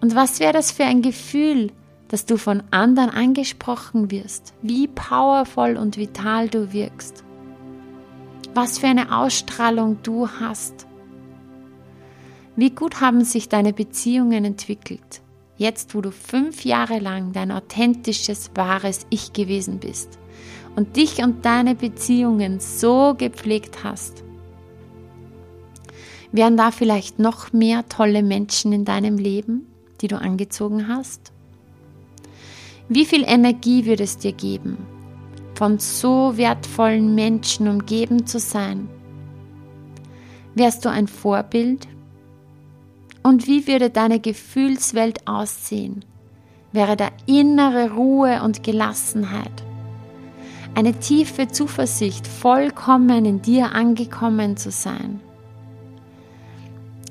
Und 0.00 0.14
was 0.14 0.40
wäre 0.40 0.54
das 0.54 0.72
für 0.72 0.84
ein 0.84 1.02
Gefühl, 1.02 1.70
dass 2.08 2.24
du 2.24 2.38
von 2.38 2.62
anderen 2.70 3.10
angesprochen 3.10 4.10
wirst, 4.10 4.54
wie 4.62 4.88
powervoll 4.88 5.76
und 5.76 5.98
vital 5.98 6.48
du 6.48 6.72
wirkst, 6.72 7.22
was 8.54 8.78
für 8.78 8.86
eine 8.86 9.14
Ausstrahlung 9.14 9.98
du 10.02 10.28
hast. 10.28 10.86
Wie 12.56 12.70
gut 12.70 13.02
haben 13.02 13.22
sich 13.22 13.50
deine 13.50 13.74
Beziehungen 13.74 14.46
entwickelt, 14.46 15.20
jetzt 15.60 15.94
wo 15.94 16.00
du 16.00 16.10
fünf 16.10 16.64
Jahre 16.64 16.98
lang 16.98 17.32
dein 17.32 17.52
authentisches, 17.52 18.50
wahres 18.54 19.06
Ich 19.10 19.34
gewesen 19.34 19.78
bist 19.78 20.18
und 20.74 20.96
dich 20.96 21.22
und 21.22 21.44
deine 21.44 21.74
Beziehungen 21.74 22.60
so 22.60 23.14
gepflegt 23.16 23.84
hast. 23.84 24.24
Wären 26.32 26.56
da 26.56 26.70
vielleicht 26.70 27.18
noch 27.18 27.52
mehr 27.52 27.86
tolle 27.88 28.22
Menschen 28.22 28.72
in 28.72 28.86
deinem 28.86 29.18
Leben, 29.18 29.66
die 30.00 30.08
du 30.08 30.18
angezogen 30.18 30.88
hast? 30.88 31.30
Wie 32.88 33.04
viel 33.04 33.24
Energie 33.24 33.84
würde 33.84 34.04
es 34.04 34.16
dir 34.16 34.32
geben, 34.32 34.78
von 35.54 35.78
so 35.78 36.38
wertvollen 36.38 37.14
Menschen 37.14 37.68
umgeben 37.68 38.26
zu 38.26 38.38
sein? 38.38 38.88
Wärst 40.54 40.86
du 40.86 40.88
ein 40.88 41.06
Vorbild? 41.06 41.86
Und 43.22 43.46
wie 43.46 43.66
würde 43.66 43.90
deine 43.90 44.18
Gefühlswelt 44.18 45.26
aussehen? 45.26 46.04
Wäre 46.72 46.96
da 46.96 47.08
innere 47.26 47.92
Ruhe 47.92 48.42
und 48.42 48.62
Gelassenheit? 48.62 49.52
Eine 50.74 50.98
tiefe 50.98 51.48
Zuversicht, 51.48 52.26
vollkommen 52.26 53.24
in 53.24 53.42
dir 53.42 53.72
angekommen 53.72 54.56
zu 54.56 54.70
sein? 54.70 55.20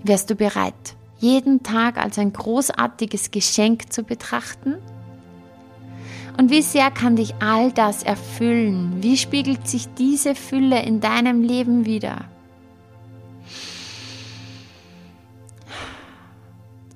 Wärst 0.04 0.30
du 0.30 0.36
bereit, 0.36 0.95
jeden 1.19 1.62
Tag 1.62 1.98
als 1.98 2.17
ein 2.17 2.32
großartiges 2.32 3.32
Geschenk 3.32 3.91
zu 3.91 4.04
betrachten? 4.04 4.76
Und 6.38 6.52
wie 6.52 6.62
sehr 6.62 6.89
kann 6.89 7.17
dich 7.17 7.36
all 7.41 7.74
das 7.74 8.02
erfüllen? 8.02 9.04
Wie 9.04 9.17
spiegelt 9.17 9.67
sich 9.67 9.93
diese 9.95 10.36
Fülle 10.36 10.82
in 10.82 11.02
deinem 11.02 11.41
Leben 11.43 11.86
wieder? 11.86 12.30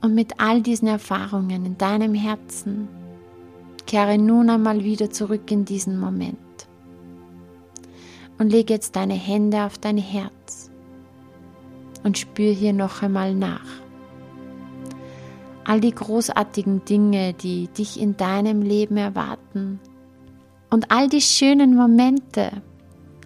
Und 0.03 0.13
mit 0.13 0.39
all 0.39 0.61
diesen 0.61 0.87
Erfahrungen 0.87 1.65
in 1.65 1.77
deinem 1.79 2.13
Herzen 2.13 2.87
kehre 3.87 4.19
nun 4.19 4.51
einmal 4.51 4.83
wieder 4.83 5.09
zurück 5.09 5.49
in 5.49 5.65
diesen 5.65 5.99
Moment. 5.99 6.37
Und 8.37 8.51
lege 8.51 8.73
jetzt 8.73 8.95
deine 8.95 9.15
Hände 9.15 9.63
auf 9.63 9.79
dein 9.79 9.97
Herz 9.97 10.69
und 12.03 12.19
spür 12.19 12.51
hier 12.51 12.73
noch 12.73 13.01
einmal 13.01 13.33
nach 13.33 13.83
all 15.65 15.79
die 15.79 15.93
großartigen 15.93 16.85
Dinge, 16.85 17.33
die 17.33 17.67
dich 17.67 17.99
in 17.99 18.17
deinem 18.17 18.61
Leben 18.61 18.97
erwarten 18.97 19.79
und 20.69 20.91
all 20.91 21.07
die 21.07 21.21
schönen 21.21 21.75
Momente 21.75 22.61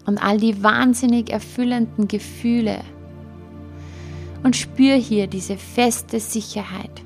und 0.06 0.22
all 0.22 0.38
die 0.38 0.62
wahnsinnig 0.62 1.30
erfüllenden 1.30 2.08
Gefühle. 2.08 2.80
Und 4.42 4.56
spür 4.56 4.94
hier 4.94 5.26
diese 5.26 5.56
feste 5.56 6.20
Sicherheit, 6.20 7.02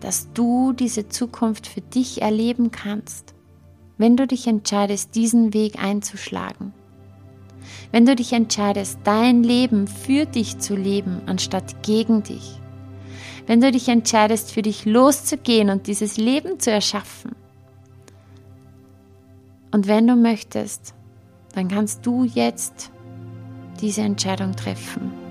dass 0.00 0.32
du 0.32 0.72
diese 0.72 1.08
Zukunft 1.08 1.66
für 1.66 1.80
dich 1.80 2.20
erleben 2.20 2.70
kannst, 2.70 3.34
wenn 3.96 4.16
du 4.16 4.26
dich 4.26 4.46
entscheidest, 4.46 5.14
diesen 5.14 5.54
Weg 5.54 5.82
einzuschlagen. 5.82 6.72
Wenn 7.92 8.06
du 8.06 8.16
dich 8.16 8.32
entscheidest, 8.32 8.98
dein 9.04 9.42
Leben 9.42 9.86
für 9.86 10.26
dich 10.26 10.58
zu 10.58 10.76
leben, 10.76 11.22
anstatt 11.26 11.82
gegen 11.82 12.22
dich. 12.22 12.60
Wenn 13.46 13.60
du 13.60 13.70
dich 13.70 13.88
entscheidest, 13.88 14.52
für 14.52 14.62
dich 14.62 14.84
loszugehen 14.84 15.70
und 15.70 15.86
dieses 15.86 16.16
Leben 16.16 16.58
zu 16.58 16.70
erschaffen. 16.70 17.32
Und 19.70 19.86
wenn 19.86 20.06
du 20.06 20.16
möchtest, 20.16 20.94
dann 21.54 21.68
kannst 21.68 22.04
du 22.04 22.24
jetzt 22.24 22.90
diese 23.80 24.02
Entscheidung 24.02 24.56
treffen. 24.56 25.23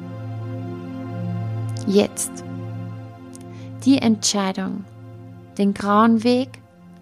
Jetzt. 1.87 2.31
Die 3.85 3.97
Entscheidung, 3.97 4.85
den 5.57 5.73
grauen 5.73 6.23
Weg 6.23 6.49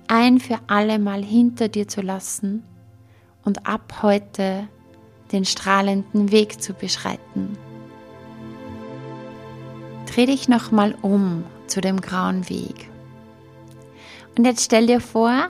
ein 0.08 0.40
für 0.40 0.60
alle 0.68 1.00
Mal 1.00 1.24
hinter 1.24 1.70
dir 1.70 1.88
zu 1.88 2.02
lassen 2.02 2.64
und 3.46 3.68
ab 3.68 4.02
heute 4.02 4.68
den 5.32 5.46
strahlenden 5.46 6.32
Weg 6.32 6.62
zu 6.62 6.74
beschreiten. 6.74 7.58
Dreh 10.14 10.26
dich 10.26 10.50
nochmal 10.50 10.96
um 11.02 11.44
zu 11.68 11.80
dem 11.80 12.02
grauen 12.02 12.50
Weg. 12.50 12.90
Und 14.38 14.46
jetzt 14.46 14.66
stell 14.66 14.88
dir 14.88 15.00
vor, 15.00 15.50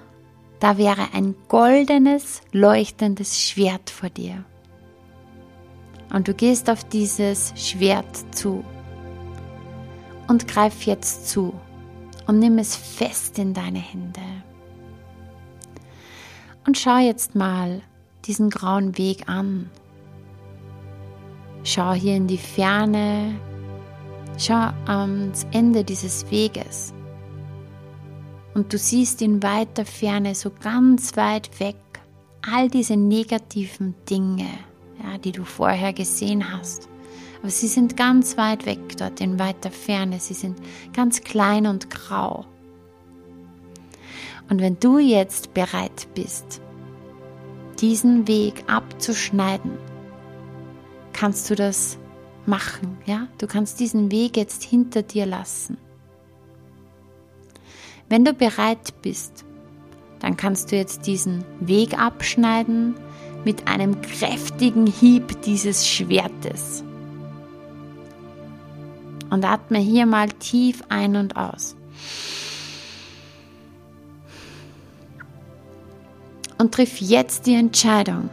da 0.59 0.77
wäre 0.77 1.13
ein 1.13 1.35
goldenes, 1.47 2.41
leuchtendes 2.51 3.39
Schwert 3.39 3.89
vor 3.89 4.09
dir. 4.09 4.43
Und 6.13 6.27
du 6.27 6.33
gehst 6.33 6.69
auf 6.69 6.83
dieses 6.83 7.53
Schwert 7.55 8.35
zu 8.35 8.63
und 10.31 10.47
greif 10.47 10.83
jetzt 10.83 11.27
zu 11.27 11.53
und 12.25 12.39
nimm 12.39 12.57
es 12.57 12.73
fest 12.73 13.37
in 13.37 13.53
deine 13.53 13.79
Hände. 13.79 14.21
Und 16.65 16.77
schau 16.77 16.99
jetzt 16.99 17.35
mal 17.35 17.81
diesen 18.23 18.49
grauen 18.49 18.97
Weg 18.97 19.27
an. 19.27 19.69
Schau 21.65 21.91
hier 21.91 22.15
in 22.15 22.27
die 22.27 22.37
Ferne, 22.37 23.35
schau 24.37 24.71
ans 24.85 25.45
Ende 25.51 25.83
dieses 25.83 26.31
Weges. 26.31 26.93
Und 28.53 28.71
du 28.71 28.77
siehst 28.77 29.21
in 29.21 29.43
weiter 29.43 29.85
Ferne, 29.85 30.33
so 30.33 30.49
ganz 30.49 31.17
weit 31.17 31.59
weg, 31.59 31.75
all 32.41 32.69
diese 32.69 32.95
negativen 32.95 33.95
Dinge, 34.09 34.47
ja, 35.03 35.17
die 35.17 35.33
du 35.33 35.43
vorher 35.43 35.91
gesehen 35.91 36.53
hast. 36.53 36.87
Aber 37.41 37.49
sie 37.49 37.67
sind 37.67 37.97
ganz 37.97 38.37
weit 38.37 38.65
weg 38.65 38.97
dort 38.97 39.19
in 39.19 39.39
weiter 39.39 39.71
Ferne. 39.71 40.19
Sie 40.19 40.35
sind 40.35 40.59
ganz 40.93 41.21
klein 41.21 41.65
und 41.65 41.89
grau. 41.89 42.45
Und 44.49 44.61
wenn 44.61 44.79
du 44.79 44.99
jetzt 44.99 45.53
bereit 45.53 46.07
bist, 46.13 46.61
diesen 47.79 48.27
Weg 48.27 48.63
abzuschneiden, 48.67 49.71
kannst 51.13 51.49
du 51.49 51.55
das 51.55 51.97
machen, 52.45 52.97
ja? 53.05 53.27
Du 53.37 53.47
kannst 53.47 53.79
diesen 53.79 54.11
Weg 54.11 54.37
jetzt 54.37 54.63
hinter 54.63 55.03
dir 55.03 55.25
lassen. 55.25 55.77
Wenn 58.09 58.25
du 58.25 58.33
bereit 58.33 59.01
bist, 59.01 59.45
dann 60.19 60.37
kannst 60.37 60.71
du 60.71 60.75
jetzt 60.75 61.07
diesen 61.07 61.43
Weg 61.59 61.97
abschneiden 61.97 62.95
mit 63.45 63.67
einem 63.67 64.01
kräftigen 64.01 64.85
Hieb 64.85 65.41
dieses 65.43 65.87
Schwertes. 65.87 66.83
Und 69.31 69.43
atme 69.45 69.79
hier 69.79 70.05
mal 70.05 70.29
tief 70.29 70.83
ein 70.89 71.15
und 71.15 71.35
aus. 71.35 71.75
Und 76.59 76.75
triff 76.75 77.01
jetzt 77.01 77.47
die 77.47 77.55
Entscheidung 77.55 78.29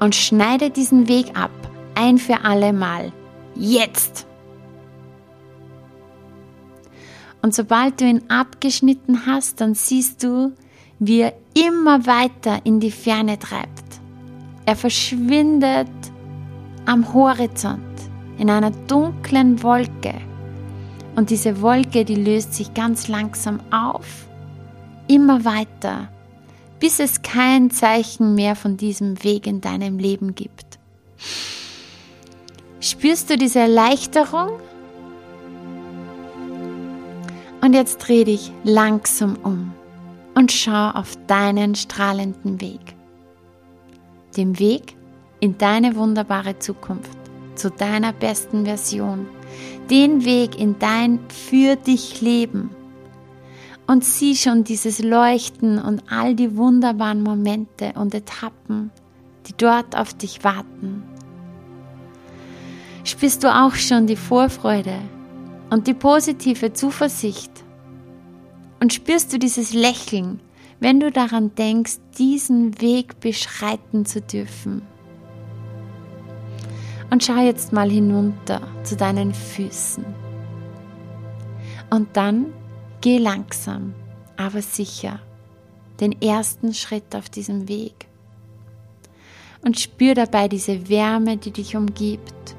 und 0.00 0.14
schneide 0.14 0.70
diesen 0.70 1.08
Weg 1.08 1.38
ab, 1.38 1.50
ein 1.94 2.16
für 2.16 2.42
alle 2.44 2.72
Mal. 2.72 3.12
Jetzt! 3.54 4.26
Und 7.42 7.54
sobald 7.54 8.00
du 8.00 8.04
ihn 8.06 8.22
abgeschnitten 8.28 9.26
hast, 9.26 9.60
dann 9.60 9.74
siehst 9.74 10.22
du, 10.22 10.52
wie 10.98 11.20
er 11.20 11.34
immer 11.54 12.06
weiter 12.06 12.60
in 12.64 12.80
die 12.80 12.90
Ferne 12.90 13.38
treibt. 13.38 13.84
Er 14.64 14.74
verschwindet 14.74 15.88
am 16.86 17.12
Horizont 17.12 17.80
in 18.38 18.50
einer 18.50 18.70
dunklen 18.70 19.62
Wolke. 19.62 20.14
Und 21.16 21.30
diese 21.30 21.60
Wolke, 21.62 22.04
die 22.04 22.14
löst 22.14 22.54
sich 22.54 22.74
ganz 22.74 23.08
langsam 23.08 23.60
auf, 23.72 24.26
immer 25.08 25.44
weiter, 25.44 26.08
bis 26.78 27.00
es 27.00 27.22
kein 27.22 27.70
Zeichen 27.70 28.34
mehr 28.34 28.54
von 28.54 28.76
diesem 28.76 29.24
Weg 29.24 29.46
in 29.46 29.60
deinem 29.60 29.98
Leben 29.98 30.34
gibt. 30.34 30.78
Spürst 32.80 33.30
du 33.30 33.36
diese 33.36 33.58
Erleichterung? 33.60 34.60
Und 37.62 37.72
jetzt 37.72 37.98
dreh 37.98 38.22
dich 38.22 38.52
langsam 38.62 39.36
um 39.42 39.72
und 40.34 40.52
schau 40.52 40.90
auf 40.90 41.16
deinen 41.26 41.74
strahlenden 41.74 42.60
Weg 42.60 42.96
dem 44.36 44.58
Weg 44.58 44.96
in 45.40 45.58
deine 45.58 45.96
wunderbare 45.96 46.58
Zukunft, 46.58 47.16
zu 47.54 47.70
deiner 47.70 48.12
besten 48.12 48.64
Version, 48.64 49.26
den 49.90 50.24
Weg 50.24 50.58
in 50.58 50.78
dein 50.78 51.20
für 51.28 51.76
dich 51.76 52.20
Leben. 52.20 52.70
Und 53.86 54.04
sieh 54.04 54.34
schon 54.34 54.64
dieses 54.64 55.00
Leuchten 55.00 55.78
und 55.78 56.02
all 56.10 56.34
die 56.34 56.56
wunderbaren 56.56 57.22
Momente 57.22 57.92
und 57.94 58.14
Etappen, 58.14 58.90
die 59.46 59.54
dort 59.56 59.96
auf 59.96 60.12
dich 60.14 60.42
warten. 60.42 61.04
Spürst 63.04 63.44
du 63.44 63.54
auch 63.54 63.76
schon 63.76 64.08
die 64.08 64.16
Vorfreude 64.16 64.98
und 65.70 65.86
die 65.86 65.94
positive 65.94 66.72
Zuversicht? 66.72 67.52
Und 68.80 68.92
spürst 68.92 69.32
du 69.32 69.38
dieses 69.38 69.72
Lächeln, 69.72 70.40
wenn 70.80 70.98
du 70.98 71.12
daran 71.12 71.54
denkst, 71.54 71.98
diesen 72.18 72.80
Weg 72.80 73.20
beschreiten 73.20 74.04
zu 74.04 74.20
dürfen. 74.20 74.82
Und 77.10 77.24
schau 77.24 77.36
jetzt 77.36 77.72
mal 77.72 77.90
hinunter 77.90 78.60
zu 78.82 78.96
deinen 78.96 79.32
Füßen. 79.32 80.04
Und 81.90 82.08
dann 82.16 82.46
geh 83.00 83.18
langsam, 83.18 83.94
aber 84.36 84.60
sicher 84.60 85.20
den 86.00 86.20
ersten 86.20 86.74
Schritt 86.74 87.14
auf 87.14 87.30
diesem 87.30 87.68
Weg. 87.68 88.06
Und 89.62 89.78
spür 89.78 90.14
dabei 90.14 90.48
diese 90.48 90.88
Wärme, 90.88 91.36
die 91.36 91.52
dich 91.52 91.76
umgibt. 91.76 92.56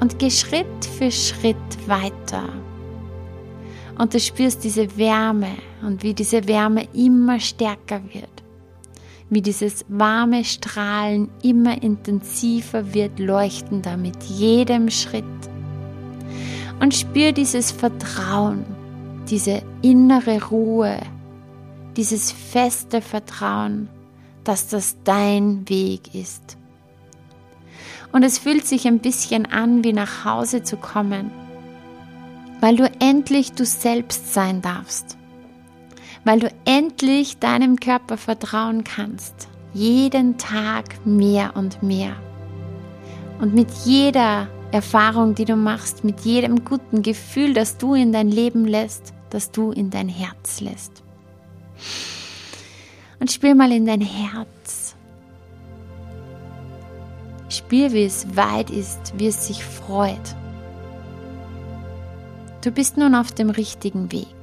Und 0.00 0.18
geh 0.18 0.30
Schritt 0.30 0.84
für 0.98 1.10
Schritt 1.10 1.56
weiter 1.88 2.48
und 3.98 4.12
du 4.12 4.20
spürst 4.20 4.62
diese 4.64 4.96
Wärme 4.96 5.56
und 5.82 6.02
wie 6.02 6.14
diese 6.14 6.46
Wärme 6.46 6.86
immer 6.92 7.40
stärker 7.40 8.02
wird. 8.12 8.42
Wie 9.28 9.42
dieses 9.42 9.84
warme 9.88 10.44
Strahlen 10.44 11.28
immer 11.42 11.82
intensiver 11.82 12.94
wird, 12.94 13.18
leuchtender 13.18 13.96
mit 13.96 14.22
jedem 14.24 14.90
Schritt. 14.90 15.24
Und 16.80 16.94
spür 16.94 17.32
dieses 17.32 17.72
Vertrauen, 17.72 18.64
diese 19.28 19.62
innere 19.82 20.44
Ruhe, 20.44 20.98
dieses 21.96 22.30
feste 22.30 23.00
Vertrauen, 23.00 23.88
dass 24.44 24.68
das 24.68 24.96
dein 25.02 25.68
Weg 25.68 26.14
ist. 26.14 26.56
Und 28.12 28.22
es 28.22 28.38
fühlt 28.38 28.66
sich 28.66 28.86
ein 28.86 29.00
bisschen 29.00 29.46
an, 29.46 29.82
wie 29.82 29.92
nach 29.92 30.24
Hause 30.24 30.62
zu 30.62 30.76
kommen 30.76 31.30
weil 32.60 32.76
du 32.76 32.90
endlich 33.00 33.52
du 33.52 33.64
selbst 33.64 34.32
sein 34.32 34.62
darfst, 34.62 35.15
weil 36.26 36.40
du 36.40 36.50
endlich 36.64 37.38
deinem 37.38 37.78
Körper 37.78 38.16
vertrauen 38.16 38.82
kannst, 38.82 39.46
jeden 39.72 40.38
Tag 40.38 41.06
mehr 41.06 41.54
und 41.54 41.84
mehr. 41.84 42.16
Und 43.40 43.54
mit 43.54 43.70
jeder 43.84 44.48
Erfahrung, 44.72 45.36
die 45.36 45.44
du 45.44 45.54
machst, 45.54 46.02
mit 46.02 46.22
jedem 46.22 46.64
guten 46.64 47.02
Gefühl, 47.02 47.54
das 47.54 47.78
du 47.78 47.94
in 47.94 48.12
dein 48.12 48.28
Leben 48.28 48.64
lässt, 48.64 49.14
das 49.30 49.52
du 49.52 49.70
in 49.70 49.90
dein 49.90 50.08
Herz 50.08 50.60
lässt. 50.60 51.04
Und 53.20 53.30
spür 53.30 53.54
mal 53.54 53.70
in 53.70 53.86
dein 53.86 54.00
Herz. 54.00 54.96
Spür, 57.48 57.92
wie 57.92 58.04
es 58.04 58.34
weit 58.34 58.70
ist, 58.70 59.14
wie 59.16 59.28
es 59.28 59.46
sich 59.46 59.64
freut. 59.64 60.34
Du 62.64 62.72
bist 62.72 62.96
nun 62.96 63.14
auf 63.14 63.30
dem 63.30 63.50
richtigen 63.50 64.10
Weg. 64.10 64.35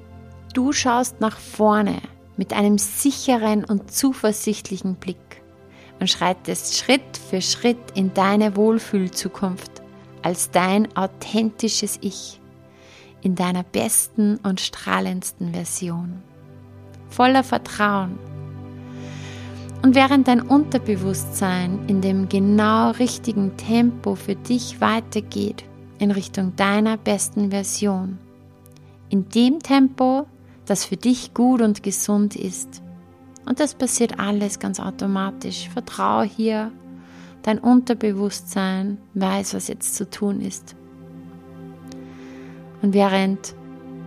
Du 0.53 0.71
schaust 0.71 1.19
nach 1.19 1.37
vorne 1.37 1.99
mit 2.37 2.53
einem 2.53 2.77
sicheren 2.77 3.65
und 3.65 3.91
zuversichtlichen 3.91 4.95
Blick 4.95 5.41
und 5.99 6.09
schreitest 6.09 6.77
Schritt 6.77 7.17
für 7.29 7.41
Schritt 7.41 7.77
in 7.95 8.13
deine 8.13 8.55
Wohlfühlzukunft 8.55 9.81
als 10.21 10.51
dein 10.51 10.95
authentisches 10.95 11.97
Ich 12.01 12.39
in 13.21 13.35
deiner 13.35 13.63
besten 13.63 14.37
und 14.43 14.61
strahlendsten 14.61 15.53
Version. 15.53 16.21
Voller 17.09 17.43
Vertrauen. 17.43 18.19
Und 19.81 19.95
während 19.95 20.27
dein 20.27 20.41
Unterbewusstsein 20.41 21.79
in 21.87 22.01
dem 22.01 22.29
genau 22.29 22.91
richtigen 22.91 23.57
Tempo 23.57 24.15
für 24.15 24.35
dich 24.35 24.81
weitergeht, 24.81 25.63
in 25.99 26.11
Richtung 26.11 26.55
deiner 26.55 26.97
besten 26.97 27.49
Version, 27.49 28.17
in 29.09 29.29
dem 29.29 29.59
Tempo, 29.59 30.25
das 30.65 30.85
für 30.85 30.97
dich 30.97 31.33
gut 31.33 31.61
und 31.61 31.83
gesund 31.83 32.35
ist. 32.35 32.81
Und 33.45 33.59
das 33.59 33.75
passiert 33.75 34.19
alles 34.19 34.59
ganz 34.59 34.79
automatisch. 34.79 35.69
Vertraue 35.69 36.23
hier, 36.23 36.71
dein 37.41 37.59
Unterbewusstsein 37.59 38.97
weiß, 39.13 39.53
was 39.53 39.67
jetzt 39.67 39.95
zu 39.95 40.09
tun 40.09 40.41
ist. 40.41 40.75
Und 42.81 42.93
während 42.93 43.55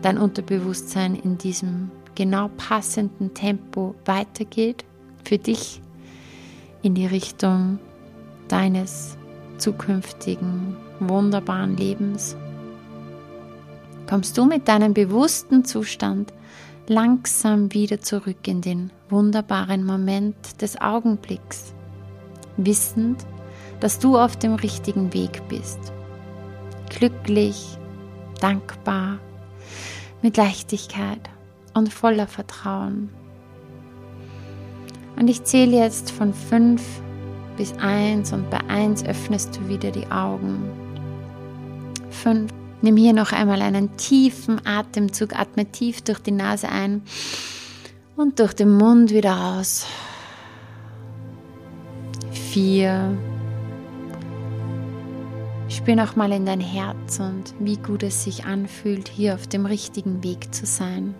dein 0.03 0.19
Unterbewusstsein 0.19 1.15
in 1.15 1.39
diesem 1.39 1.91
genau 2.15 2.49
passenden 2.57 3.35
Tempo 3.35 3.95
weitergeht, 4.05 4.85
für 5.25 5.39
dich 5.39 5.83
in 6.83 6.95
die 6.95 7.07
Richtung 7.07 7.79
deines 8.49 9.17
zukünftigen 9.59 10.77
wunderbaren 11.01 11.77
Lebens, 11.77 12.37
kommst 14.09 14.39
du 14.39 14.45
mit 14.45 14.69
deinem 14.69 14.95
bewussten 14.95 15.65
Zustand 15.65 16.33
langsam 16.89 17.72
wieder 17.72 18.01
zurück 18.01 18.47
in 18.47 18.61
den 18.61 18.91
wunderbaren 19.09 19.84
Moment 19.84 20.61
des 20.61 20.80
Augenblicks, 20.80 21.74
wissend, 22.57 23.24
dass 23.80 23.99
du 23.99 24.18
auf 24.18 24.37
dem 24.37 24.55
richtigen 24.55 25.12
Weg 25.12 25.43
bist. 25.49 25.78
Glücklich, 26.89 27.78
dankbar, 28.41 29.18
mit 30.22 30.37
Leichtigkeit 30.37 31.20
und 31.74 31.93
voller 31.93 32.26
Vertrauen. 32.26 33.11
Und 35.18 35.28
ich 35.28 35.45
zähle 35.45 35.78
jetzt 35.78 36.11
von 36.11 36.32
fünf 36.32 36.82
bis 37.57 37.72
eins 37.78 38.32
und 38.32 38.51
bei 38.51 38.61
eins 38.68 39.05
öffnest 39.05 39.57
du 39.57 39.68
wieder 39.68 39.91
die 39.91 40.07
Augen. 40.11 40.70
Fünf. 42.11 42.56
Nimm 42.83 42.97
hier 42.97 43.12
noch 43.12 43.33
einmal 43.33 43.62
einen 43.62 43.97
tiefen 43.97 44.64
Atemzug, 44.66 45.39
atme 45.39 45.66
tief 45.66 46.03
durch 46.03 46.18
die 46.18 46.33
Nase 46.33 46.68
ein 46.68 47.03
und 48.16 48.39
durch 48.39 48.53
den 48.53 48.77
Mund 48.77 49.11
wieder 49.11 49.59
aus. 49.59 49.87
Vier. 52.31 53.16
Spür 55.68 55.97
nochmal 55.97 56.33
in 56.33 56.47
dein 56.47 56.61
Herz 56.61 57.18
und 57.18 57.55
wie 57.59 57.77
gut 57.77 58.03
es 58.03 58.24
sich 58.24 58.45
anfühlt, 58.45 59.09
hier 59.09 59.35
auf 59.35 59.47
dem 59.47 59.66
richtigen 59.66 60.22
Weg 60.22 60.55
zu 60.55 60.64
sein. 60.64 61.14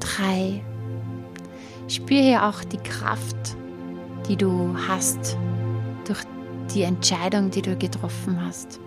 Drei. 0.00 0.62
Spür 1.88 2.20
hier 2.20 2.44
auch 2.44 2.64
die 2.64 2.78
Kraft, 2.78 3.56
die 4.28 4.36
du 4.36 4.74
hast 4.88 5.36
durch 6.06 6.22
die 6.74 6.82
Entscheidung, 6.82 7.50
die 7.50 7.62
du 7.62 7.76
getroffen 7.76 8.44
hast. 8.44 8.80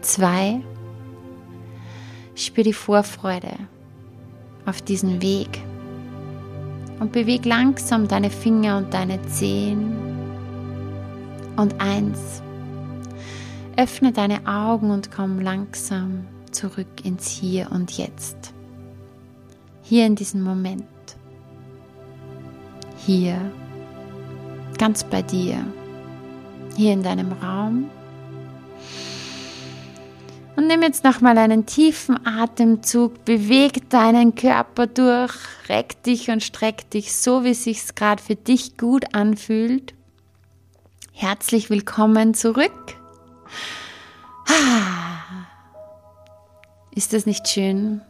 Zwei. 0.00 0.60
Spür 2.34 2.64
die 2.64 2.72
Vorfreude 2.72 3.52
auf 4.66 4.82
diesen 4.82 5.20
Weg 5.20 5.62
und 7.00 7.12
beweg 7.12 7.44
langsam 7.44 8.08
deine 8.08 8.30
Finger 8.30 8.78
und 8.78 8.94
deine 8.94 9.20
Zehen. 9.22 9.96
Und 11.56 11.80
eins. 11.80 12.42
Öffne 13.76 14.12
deine 14.12 14.46
Augen 14.46 14.90
und 14.90 15.10
komm 15.10 15.40
langsam 15.40 16.26
zurück 16.50 17.04
ins 17.04 17.28
Hier 17.28 17.70
und 17.70 17.92
Jetzt. 17.92 18.52
Hier 19.82 20.06
in 20.06 20.16
diesem 20.16 20.42
Moment 20.42 20.84
hier, 23.06 23.40
ganz 24.78 25.02
bei 25.04 25.22
dir, 25.22 25.64
hier 26.76 26.92
in 26.92 27.02
deinem 27.02 27.32
Raum. 27.32 27.90
Nimm 30.70 30.82
jetzt 30.82 31.02
nochmal 31.02 31.36
einen 31.36 31.66
tiefen 31.66 32.24
Atemzug, 32.24 33.24
beweg 33.24 33.90
deinen 33.90 34.36
Körper 34.36 34.86
durch, 34.86 35.34
reck 35.68 36.00
dich 36.04 36.30
und 36.30 36.44
streck 36.44 36.88
dich 36.90 37.12
so, 37.16 37.42
wie 37.42 37.50
es 37.50 37.64
sich 37.64 37.96
gerade 37.96 38.22
für 38.22 38.36
dich 38.36 38.76
gut 38.76 39.12
anfühlt. 39.12 39.94
Herzlich 41.10 41.70
willkommen 41.70 42.34
zurück. 42.34 42.70
Ah. 44.46 45.48
Ist 46.94 47.14
das 47.14 47.26
nicht 47.26 47.48
schön? 47.48 48.02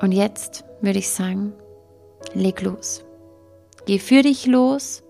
Und 0.00 0.10
jetzt 0.10 0.64
würde 0.80 0.98
ich 0.98 1.08
sagen, 1.08 1.52
leg 2.34 2.62
los. 2.62 3.04
Geh 3.86 4.00
für 4.00 4.22
dich 4.22 4.46
los, 4.46 5.04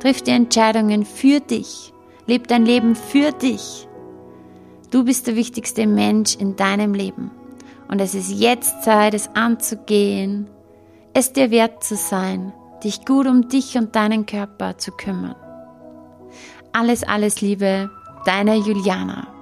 triff 0.00 0.22
die 0.22 0.30
Entscheidungen 0.30 1.04
für 1.04 1.40
dich, 1.40 1.92
leb 2.26 2.48
dein 2.48 2.64
Leben 2.64 2.96
für 2.96 3.32
dich. 3.32 3.85
Du 4.90 5.04
bist 5.04 5.26
der 5.26 5.36
wichtigste 5.36 5.86
Mensch 5.86 6.36
in 6.36 6.56
deinem 6.56 6.94
Leben 6.94 7.30
und 7.88 8.00
es 8.00 8.14
ist 8.14 8.30
jetzt 8.30 8.82
Zeit, 8.82 9.14
es 9.14 9.28
anzugehen, 9.34 10.48
es 11.12 11.32
dir 11.32 11.50
wert 11.50 11.82
zu 11.82 11.96
sein, 11.96 12.52
dich 12.84 13.04
gut 13.04 13.26
um 13.26 13.48
dich 13.48 13.76
und 13.76 13.96
deinen 13.96 14.26
Körper 14.26 14.78
zu 14.78 14.92
kümmern. 14.92 15.36
Alles, 16.72 17.04
alles 17.04 17.40
Liebe, 17.40 17.90
deine 18.26 18.56
Juliana. 18.56 19.35